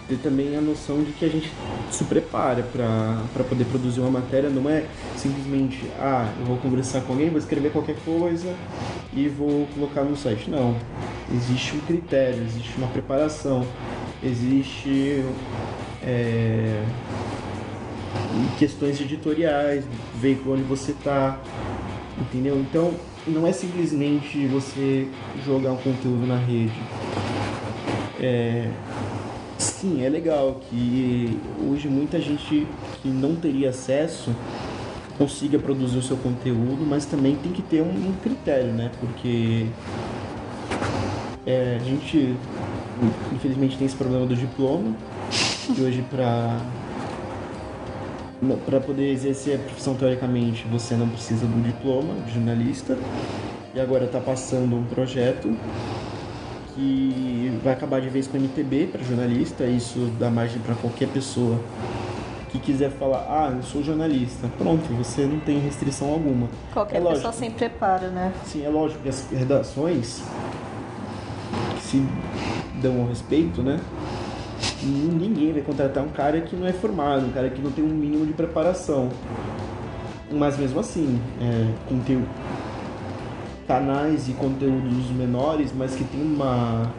ter 0.09 0.19
também 0.19 0.57
a 0.57 0.61
noção 0.61 1.03
de 1.03 1.13
que 1.13 1.25
a 1.25 1.29
gente 1.29 1.51
se 1.91 2.05
prepara 2.05 2.63
para 2.63 3.45
poder 3.49 3.65
produzir 3.65 4.01
uma 4.01 4.11
matéria, 4.11 4.51
não 4.51 4.69
é 4.69 4.85
simplesmente, 5.17 5.91
ah, 5.99 6.31
eu 6.39 6.47
vou 6.47 6.59
conversar 6.59 7.01
com 7.03 7.15
alguém, 7.15 7.31
vou 7.31 7.39
escrever 7.39 7.73
qualquer 7.73 7.97
coisa 8.05 8.55
e 9.15 9.29
vou 9.29 9.67
colocar 9.75 10.03
no 10.03 10.17
site. 10.17 10.51
Não. 10.51 10.77
Existe 11.33 11.77
um 11.77 11.81
critério, 11.81 12.43
existe 12.43 12.77
uma 12.77 12.89
preparação, 12.89 13.67
existe 14.23 15.25
é, 16.03 16.85
questões 18.59 19.01
editoriais, 19.01 19.85
veículo 20.17 20.55
onde 20.55 20.65
você 20.65 20.91
está, 20.91 21.41
entendeu? 22.21 22.59
Então, 22.59 22.93
não 23.27 23.47
é 23.47 23.53
simplesmente 23.53 24.47
você 24.47 25.09
jogar 25.45 25.73
um 25.73 25.77
conteúdo 25.77 26.27
na 26.27 26.37
rede. 26.37 26.73
É, 28.21 28.71
sim, 29.59 30.05
é 30.05 30.09
legal 30.09 30.61
que 30.69 31.39
hoje 31.69 31.89
muita 31.89 32.21
gente 32.21 32.67
que 33.03 33.09
não 33.09 33.35
teria 33.37 33.71
acesso 33.71 34.31
consiga 35.17 35.59
produzir 35.59 35.99
o 35.99 36.03
seu 36.03 36.17
conteúdo, 36.17 36.85
mas 36.87 37.07
também 37.07 37.37
tem 37.37 37.53
que 37.53 37.63
ter 37.63 37.83
um, 37.83 38.13
critério, 38.23 38.73
né? 38.73 38.91
Porque 39.01 39.67
é, 41.47 41.79
a 41.81 41.85
gente 41.85 42.35
infelizmente 43.33 43.77
tem 43.77 43.87
esse 43.87 43.97
problema 43.97 44.27
do 44.27 44.35
diploma, 44.35 44.95
que 45.75 45.81
hoje 45.81 46.05
para 46.11 46.61
para 48.65 48.81
poder 48.81 49.11
exercer 49.11 49.57
a 49.57 49.59
profissão 49.59 49.95
teoricamente 49.95 50.67
você 50.71 50.95
não 50.95 51.09
precisa 51.09 51.47
do 51.47 51.63
diploma 51.63 52.15
de 52.27 52.35
jornalista. 52.35 52.97
E 53.75 53.81
agora 53.81 54.05
está 54.05 54.21
passando 54.21 54.77
um 54.77 54.85
projeto 54.85 55.53
que 56.75 57.59
vai 57.63 57.73
acabar 57.73 58.01
de 58.01 58.09
vez 58.09 58.27
com 58.27 58.37
o 58.37 58.41
MTB 58.41 58.89
para 58.93 59.03
jornalista. 59.03 59.65
Isso 59.65 60.11
dá 60.19 60.31
margem 60.31 60.61
para 60.61 60.75
qualquer 60.75 61.09
pessoa 61.09 61.59
que 62.51 62.59
quiser 62.61 62.91
falar 62.91 63.27
ah 63.29 63.53
eu 63.57 63.63
sou 63.63 63.83
jornalista. 63.83 64.49
Pronto 64.57 64.85
você 64.95 65.27
não 65.27 65.41
tem 65.41 65.59
restrição 65.59 66.11
alguma. 66.11 66.49
Qualquer 66.73 67.03
é 67.03 67.05
pessoa 67.05 67.33
sem 67.33 67.51
preparo 67.51 68.09
né? 68.09 68.33
Sim 68.45 68.65
é 68.65 68.69
lógico 68.69 69.03
que 69.03 69.09
as 69.09 69.27
redações 69.31 70.23
que 71.77 71.83
se 71.83 72.07
dão 72.81 73.01
ao 73.01 73.09
respeito 73.09 73.63
né 73.63 73.81
ninguém 74.87 75.53
vai 75.53 75.63
contratar 75.63 76.03
um 76.03 76.09
cara 76.09 76.41
que 76.41 76.55
não 76.55 76.67
é 76.67 76.73
formado, 76.73 77.27
um 77.27 77.31
cara 77.31 77.49
que 77.51 77.61
não 77.61 77.71
tem 77.71 77.85
um 77.85 77.89
mínimo 77.89 78.27
de 78.27 78.33
preparação. 78.33 79.09
Mas 80.31 80.59
mesmo 80.59 80.81
assim, 80.81 81.21
é, 81.41 81.73
conteúdo, 81.89 82.29
canais 83.67 84.29
e 84.29 84.33
conteúdos 84.33 85.11
menores, 85.11 85.73
mas 85.77 85.95
que 85.95 86.05
tem 86.05 86.23
uma, 86.23 86.91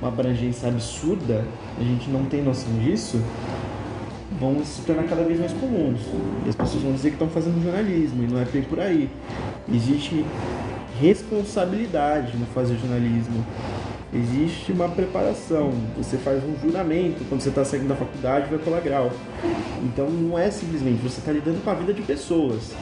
uma 0.00 0.08
abrangência 0.08 0.68
absurda, 0.68 1.44
a 1.78 1.82
gente 1.82 2.10
não 2.10 2.24
tem 2.24 2.42
noção 2.42 2.72
disso, 2.78 3.20
vão 4.38 4.62
se 4.64 4.82
tornar 4.82 5.04
cada 5.04 5.22
vez 5.22 5.38
mais 5.38 5.52
comuns. 5.52 6.00
E 6.44 6.48
as 6.48 6.54
pessoas 6.54 6.82
vão 6.82 6.92
dizer 6.92 7.10
que 7.10 7.14
estão 7.14 7.28
fazendo 7.28 7.62
jornalismo, 7.62 8.22
e 8.24 8.26
não 8.26 8.40
é 8.40 8.44
bem 8.44 8.62
por 8.62 8.80
aí. 8.80 9.10
Existe 9.72 10.24
responsabilidade 11.00 12.36
no 12.36 12.46
fazer 12.46 12.76
jornalismo 12.76 13.44
existe 14.16 14.72
uma 14.72 14.88
preparação. 14.88 15.72
Você 15.96 16.16
faz 16.16 16.42
um 16.42 16.56
juramento 16.60 17.24
quando 17.28 17.40
você 17.40 17.50
está 17.50 17.64
saindo 17.64 17.88
da 17.88 17.96
faculdade 17.96 18.48
vai 18.48 18.58
colar 18.58 18.80
grau. 18.80 19.10
Então 19.82 20.08
não 20.08 20.38
é 20.38 20.50
simplesmente 20.50 21.02
você 21.02 21.20
está 21.20 21.32
lidando 21.32 21.62
com 21.62 21.70
a 21.70 21.74
vida 21.74 21.92
de 21.92 22.02
pessoas. 22.02 22.72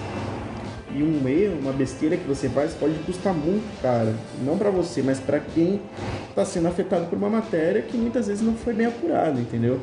E 0.95 1.03
um 1.03 1.29
erro, 1.29 1.59
uma 1.61 1.73
besteira 1.73 2.17
que 2.17 2.27
você 2.27 2.49
faz 2.49 2.73
pode 2.73 2.95
custar 3.01 3.35
muito 3.35 3.65
caro, 3.83 4.15
não 4.45 4.57
para 4.57 4.71
você, 4.71 5.03
mas 5.03 5.19
para 5.19 5.41
quem 5.41 5.81
está 6.29 6.45
sendo 6.45 6.69
afetado 6.69 7.07
por 7.07 7.19
uma 7.19 7.29
matéria 7.29 7.83
que 7.83 7.97
muitas 7.97 8.29
vezes 8.29 8.45
não 8.45 8.55
foi 8.55 8.75
bem 8.75 8.87
apurada, 8.87 9.41
entendeu? 9.41 9.81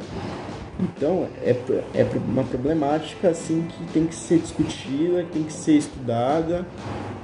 Então 0.80 1.28
é, 1.44 1.52
é 1.94 2.08
uma 2.28 2.46
problemática 2.46 3.30
assim 3.30 3.68
que 3.68 3.92
tem 3.92 4.08
que 4.08 4.16
ser 4.16 4.40
discutida, 4.40 5.26
tem 5.34 5.44
que 5.44 5.52
ser 5.52 5.74
estudada, 5.74 6.66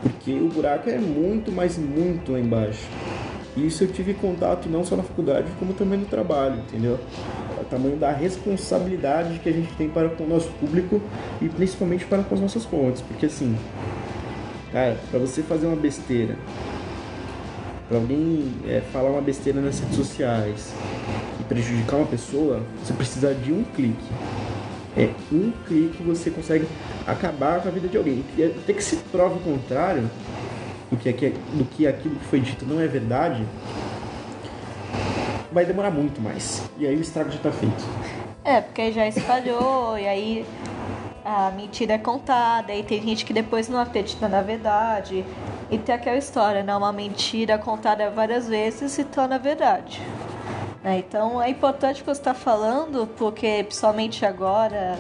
porque 0.02 0.34
o 0.34 0.50
buraco 0.50 0.90
é 0.90 0.98
muito, 0.98 1.50
mas 1.50 1.78
muito 1.78 2.34
lá 2.34 2.40
embaixo. 2.40 2.86
E 3.58 3.66
isso 3.66 3.84
eu 3.84 3.88
tive 3.88 4.14
contato 4.14 4.70
não 4.70 4.86
só 4.86 4.96
na 4.96 5.02
faculdade, 5.02 5.48
como 5.58 5.74
também 5.74 5.98
no 5.98 6.06
trabalho, 6.06 6.60
entendeu? 6.60 7.00
O 7.60 7.66
tamanho 7.66 7.98
da 7.98 8.12
responsabilidade 8.12 9.40
que 9.40 9.50
a 9.50 9.52
gente 9.52 9.74
tem 9.74 9.90
para 9.90 10.10
com 10.10 10.26
o 10.26 10.28
nosso 10.28 10.50
público 10.60 11.02
e 11.42 11.50
principalmente 11.50 12.06
para 12.06 12.22
com 12.22 12.36
as 12.36 12.40
nossas 12.40 12.66
fontes. 12.66 13.02
Porque 13.02 13.26
assim, 13.26 13.58
cara, 14.72 14.96
para 15.10 15.20
você 15.20 15.42
fazer 15.42 15.66
uma 15.66 15.76
besteira, 15.76 16.38
para 17.88 17.98
alguém 17.98 18.54
é, 18.68 18.80
falar 18.94 19.10
uma 19.10 19.22
besteira 19.22 19.60
nas 19.60 19.80
redes 19.80 19.96
sociais 19.96 20.72
e 21.40 21.44
prejudicar 21.46 21.96
uma 21.96 22.06
pessoa, 22.06 22.62
você 22.84 22.94
precisa 22.94 23.34
de 23.34 23.52
um 23.52 23.64
clique. 23.64 24.06
É 24.96 25.10
um 25.32 25.52
clique 25.68 26.04
você 26.04 26.30
consegue 26.30 26.68
acabar 27.08 27.62
com 27.62 27.70
a 27.70 27.72
vida 27.72 27.88
de 27.88 27.98
alguém. 27.98 28.24
E 28.38 28.44
até 28.44 28.74
que 28.74 28.84
se 28.84 28.98
prova 29.12 29.36
o 29.36 29.40
contrário, 29.40 30.08
do 30.90 30.98
que, 30.98 31.12
do 31.12 31.66
que 31.66 31.88
aquilo 31.88 32.16
que 32.16 32.26
foi 32.26 32.40
dito 32.40 32.66
não 32.66 32.80
é 32.80 32.88
verdade, 32.88 33.46
vai 35.52 35.66
demorar 35.66 35.92
muito 35.92 36.22
mais. 36.22 36.64
E 36.78 36.88
aí 36.88 36.96
o 36.96 37.02
estrago 37.02 37.30
já 37.30 37.38
está 37.38 37.52
feito. 37.52 37.84
É, 38.44 38.62
porque 38.62 38.92
já 38.92 39.08
espalhou, 39.08 39.98
e 39.98 40.08
aí 40.08 40.46
a 41.26 41.52
mentira 41.52 41.96
é 41.96 41.98
contada, 41.98 42.74
e 42.74 42.84
tem 42.84 43.02
gente 43.02 43.26
que 43.26 43.34
depois 43.34 43.68
não 43.68 43.80
acredita 43.80 44.30
na 44.30 44.42
verdade. 44.42 45.26
E 45.70 45.78
tem 45.78 45.94
aquela 45.94 46.18
história, 46.18 46.64
né? 46.64 46.74
Uma 46.74 46.94
mentira 46.94 47.58
contada 47.58 48.10
várias 48.10 48.48
vezes 48.48 48.92
se 48.94 49.04
torna 49.04 49.38
verdade. 49.38 50.02
É, 50.84 50.98
então 51.00 51.42
é 51.42 51.50
importante 51.50 52.00
que 52.00 52.06
você 52.06 52.22
está 52.22 52.34
falando, 52.34 53.06
porque 53.18 53.66
principalmente 53.68 54.26
agora, 54.26 54.98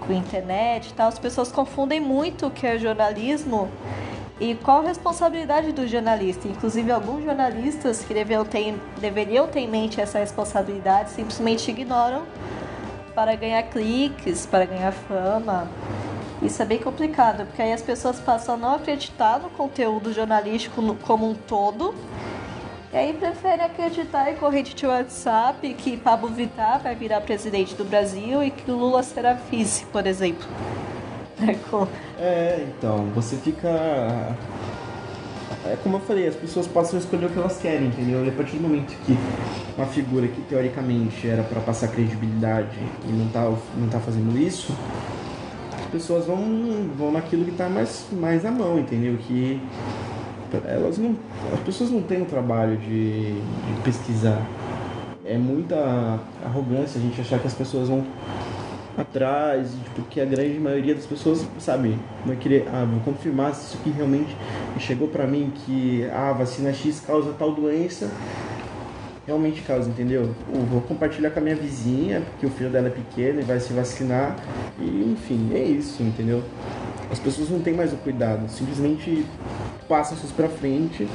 com 0.00 0.12
a 0.12 0.16
internet 0.16 0.88
e 0.88 0.94
tal, 0.94 1.06
as 1.06 1.18
pessoas 1.20 1.52
confundem 1.52 2.00
muito 2.00 2.48
o 2.48 2.50
que 2.50 2.66
é 2.66 2.76
jornalismo 2.76 3.68
e 4.42 4.56
qual 4.56 4.80
a 4.80 4.88
responsabilidade 4.88 5.70
do 5.70 5.86
jornalista? 5.86 6.48
Inclusive, 6.48 6.90
alguns 6.90 7.24
jornalistas 7.24 8.02
que 8.02 8.12
deveriam 8.12 8.44
ter, 8.44 8.74
deveriam 9.00 9.46
ter 9.46 9.60
em 9.60 9.68
mente 9.68 10.00
essa 10.00 10.18
responsabilidade 10.18 11.12
simplesmente 11.12 11.70
ignoram 11.70 12.24
para 13.14 13.36
ganhar 13.36 13.62
cliques, 13.62 14.44
para 14.44 14.64
ganhar 14.64 14.90
fama. 14.90 15.68
Isso 16.42 16.60
é 16.60 16.64
bem 16.64 16.80
complicado, 16.80 17.46
porque 17.46 17.62
aí 17.62 17.72
as 17.72 17.82
pessoas 17.82 18.18
passam 18.18 18.56
a 18.56 18.58
não 18.58 18.74
acreditar 18.74 19.38
no 19.38 19.48
conteúdo 19.48 20.12
jornalístico 20.12 20.82
como 21.02 21.30
um 21.30 21.34
todo. 21.34 21.94
E 22.92 22.96
aí 22.96 23.12
preferem 23.12 23.64
acreditar 23.64 24.28
em 24.28 24.34
corrente 24.34 24.74
de 24.74 24.84
WhatsApp 24.84 25.72
que 25.74 25.96
Pablo 25.96 26.28
Vittar 26.30 26.80
vai 26.82 26.96
virar 26.96 27.20
presidente 27.20 27.76
do 27.76 27.84
Brasil 27.84 28.42
e 28.42 28.50
que 28.50 28.68
Lula 28.68 29.04
será 29.04 29.34
vice, 29.34 29.86
por 29.86 30.04
exemplo. 30.04 30.48
É, 32.18 32.66
então, 32.68 33.06
você 33.14 33.36
fica. 33.36 33.68
É 35.66 35.76
como 35.82 35.96
eu 35.96 36.00
falei, 36.00 36.26
as 36.28 36.36
pessoas 36.36 36.66
passam 36.66 36.98
a 36.98 37.02
escolher 37.02 37.26
o 37.26 37.30
que 37.30 37.38
elas 37.38 37.58
querem, 37.58 37.88
entendeu? 37.88 38.24
E 38.24 38.28
a 38.28 38.32
partir 38.32 38.56
do 38.56 38.62
momento 38.62 38.92
que 39.04 39.16
uma 39.76 39.86
figura 39.86 40.26
que 40.28 40.40
teoricamente 40.42 41.28
era 41.28 41.42
para 41.42 41.60
passar 41.60 41.88
credibilidade 41.88 42.78
e 43.08 43.12
não 43.12 43.28
tá, 43.28 43.44
não 43.76 43.88
tá 43.88 43.98
fazendo 44.00 44.36
isso, 44.38 44.72
as 45.78 45.86
pessoas 45.86 46.26
vão, 46.26 46.90
vão 46.96 47.12
naquilo 47.12 47.44
que 47.44 47.52
tá 47.52 47.68
mais, 47.68 48.06
mais 48.12 48.42
na 48.42 48.50
mão, 48.50 48.78
entendeu? 48.78 49.16
Que 49.18 49.60
elas 50.64 50.98
não. 50.98 51.16
As 51.52 51.60
pessoas 51.60 51.90
não 51.90 52.02
têm 52.02 52.22
o 52.22 52.26
trabalho 52.26 52.76
de, 52.76 53.32
de 53.32 53.80
pesquisar. 53.82 54.40
É 55.24 55.38
muita 55.38 56.20
arrogância 56.44 56.98
a 56.98 57.02
gente 57.02 57.20
achar 57.20 57.38
que 57.38 57.46
as 57.46 57.54
pessoas 57.54 57.88
vão 57.88 58.04
atrás, 58.96 59.70
tipo, 59.84 60.02
que 60.02 60.20
a 60.20 60.24
grande 60.24 60.58
maioria 60.58 60.94
das 60.94 61.06
pessoas, 61.06 61.46
sabe, 61.58 61.98
vai 62.24 62.36
querer, 62.36 62.68
ah, 62.72 62.84
vou 62.84 63.00
confirmar 63.00 63.54
se 63.54 63.66
isso 63.66 63.78
aqui 63.80 63.90
realmente 63.90 64.36
chegou 64.78 65.08
para 65.08 65.26
mim 65.26 65.52
que 65.54 66.06
ah, 66.12 66.30
a 66.30 66.32
vacina 66.32 66.72
X 66.72 67.00
causa 67.00 67.32
tal 67.38 67.52
doença, 67.52 68.10
realmente 69.26 69.62
causa, 69.62 69.88
entendeu? 69.88 70.34
Eu 70.52 70.60
vou 70.66 70.80
compartilhar 70.82 71.30
com 71.30 71.38
a 71.38 71.42
minha 71.42 71.56
vizinha, 71.56 72.20
porque 72.20 72.46
o 72.46 72.50
filho 72.50 72.70
dela 72.70 72.88
é 72.88 72.90
pequeno 72.90 73.40
e 73.40 73.44
vai 73.44 73.60
se 73.60 73.72
vacinar, 73.72 74.36
e 74.78 75.12
enfim, 75.12 75.50
é 75.54 75.62
isso, 75.62 76.02
entendeu? 76.02 76.42
As 77.10 77.18
pessoas 77.18 77.50
não 77.50 77.60
têm 77.60 77.74
mais 77.74 77.92
o 77.92 77.96
cuidado, 77.96 78.48
simplesmente 78.48 79.24
passam 79.88 80.16
isso 80.16 80.32
para 80.34 80.48
frente 80.48 81.06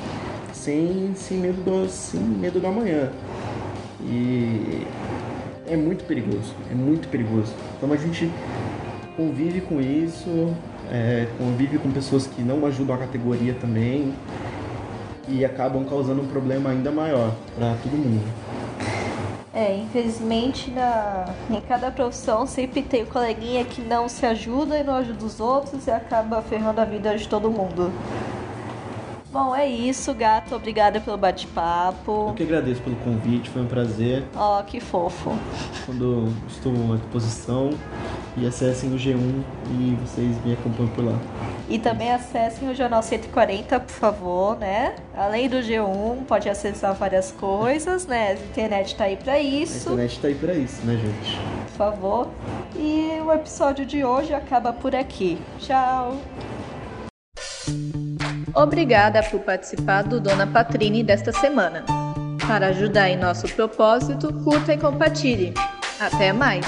sem, 0.54 1.14
sem, 1.16 1.38
medo 1.38 1.62
do, 1.64 1.90
sem 1.90 2.20
medo 2.20 2.60
do 2.60 2.68
amanhã. 2.68 3.12
E 4.02 4.86
é 5.68 5.76
muito 5.76 6.06
perigoso, 6.06 6.54
é 6.72 6.76
muito 6.76 7.08
perigoso. 7.10 7.54
Então 7.78 7.94
a 7.94 7.98
gente 7.98 8.32
convive 9.16 9.62
com 9.62 9.80
isso, 9.80 10.54
é, 10.92 11.28
convive 11.38 11.78
com 11.78 11.92
pessoas 11.92 12.26
que 12.26 12.42
não 12.42 12.66
ajudam 12.66 12.96
a 12.96 13.00
categoria 13.00 13.54
também 13.54 14.14
e 15.28 15.46
acabam 15.46 15.86
causando 15.86 16.22
um 16.22 16.28
problema 16.28 16.72
ainda 16.72 16.92
maior 16.92 17.34
para 17.56 17.76
todo 17.84 17.92
mundo. 17.92 18.26
É, 19.54 19.76
infelizmente 19.76 20.70
na, 20.72 21.26
em 21.50 21.62
cada 21.62 21.90
profissão 21.90 22.46
sempre 22.46 22.82
tem 22.84 23.04
o 23.04 23.08
coleguinha 23.08 23.66
que 23.66 23.82
não 23.82 24.08
se 24.08 24.26
ajuda 24.26 24.78
e 24.78 24.84
não 24.84 24.96
ajuda 24.96 25.26
os 25.26 25.40
outros 25.40 25.88
e 25.88 25.92
acaba 25.92 26.42
ferrando 26.42 26.80
a 26.80 26.86
vida 26.86 27.16
de 27.18 27.28
todo 27.28 27.50
mundo. 27.50 27.92
Bom, 29.38 29.56
é 29.56 29.68
isso, 29.68 30.16
gato. 30.16 30.56
Obrigada 30.56 31.00
pelo 31.00 31.16
bate-papo. 31.16 32.30
Eu 32.30 32.34
que 32.34 32.42
agradeço 32.42 32.82
pelo 32.82 32.96
convite, 32.96 33.52
foi 33.52 33.62
um 33.62 33.68
prazer. 33.68 34.24
Ó, 34.36 34.60
oh, 34.60 34.64
que 34.64 34.80
fofo. 34.80 35.32
Quando 35.86 36.34
estou 36.48 36.74
à 36.92 36.96
disposição, 36.96 37.70
e 38.36 38.48
acessem 38.48 38.92
o 38.92 38.96
G1 38.96 39.44
e 39.70 39.96
vocês 40.02 40.44
me 40.44 40.54
acompanham 40.54 40.92
por 40.92 41.06
lá. 41.06 41.20
E 41.70 41.78
também 41.78 42.12
acessem 42.12 42.68
o 42.68 42.74
Jornal 42.74 43.04
140, 43.04 43.80
por 43.80 43.94
favor, 43.94 44.58
né? 44.58 44.96
Além 45.16 45.48
do 45.48 45.58
G1, 45.58 46.26
pode 46.26 46.50
acessar 46.50 46.96
várias 46.96 47.32
coisas, 47.32 48.08
né? 48.08 48.32
A 48.32 48.34
internet 48.34 48.96
tá 48.96 49.04
aí 49.04 49.18
para 49.18 49.40
isso. 49.40 49.90
A 49.90 49.94
internet 49.94 50.20
tá 50.20 50.28
aí 50.30 50.36
para 50.36 50.54
isso, 50.56 50.84
né, 50.84 50.94
gente? 50.94 51.40
Por 51.68 51.78
favor. 51.78 52.28
E 52.76 53.22
o 53.24 53.32
episódio 53.32 53.86
de 53.86 54.04
hoje 54.04 54.34
acaba 54.34 54.74
por 54.74 54.96
aqui. 54.96 55.38
Tchau. 55.60 56.18
Obrigada 58.58 59.22
por 59.22 59.42
participar 59.42 60.02
do 60.02 60.20
Dona 60.20 60.48
Patrine 60.48 61.04
desta 61.04 61.32
semana. 61.32 61.86
Para 62.48 62.70
ajudar 62.70 63.08
em 63.08 63.16
nosso 63.16 63.48
propósito, 63.50 64.34
curta 64.44 64.74
e 64.74 64.78
compartilhe. 64.80 65.54
Até 66.00 66.34
mais! 66.34 66.66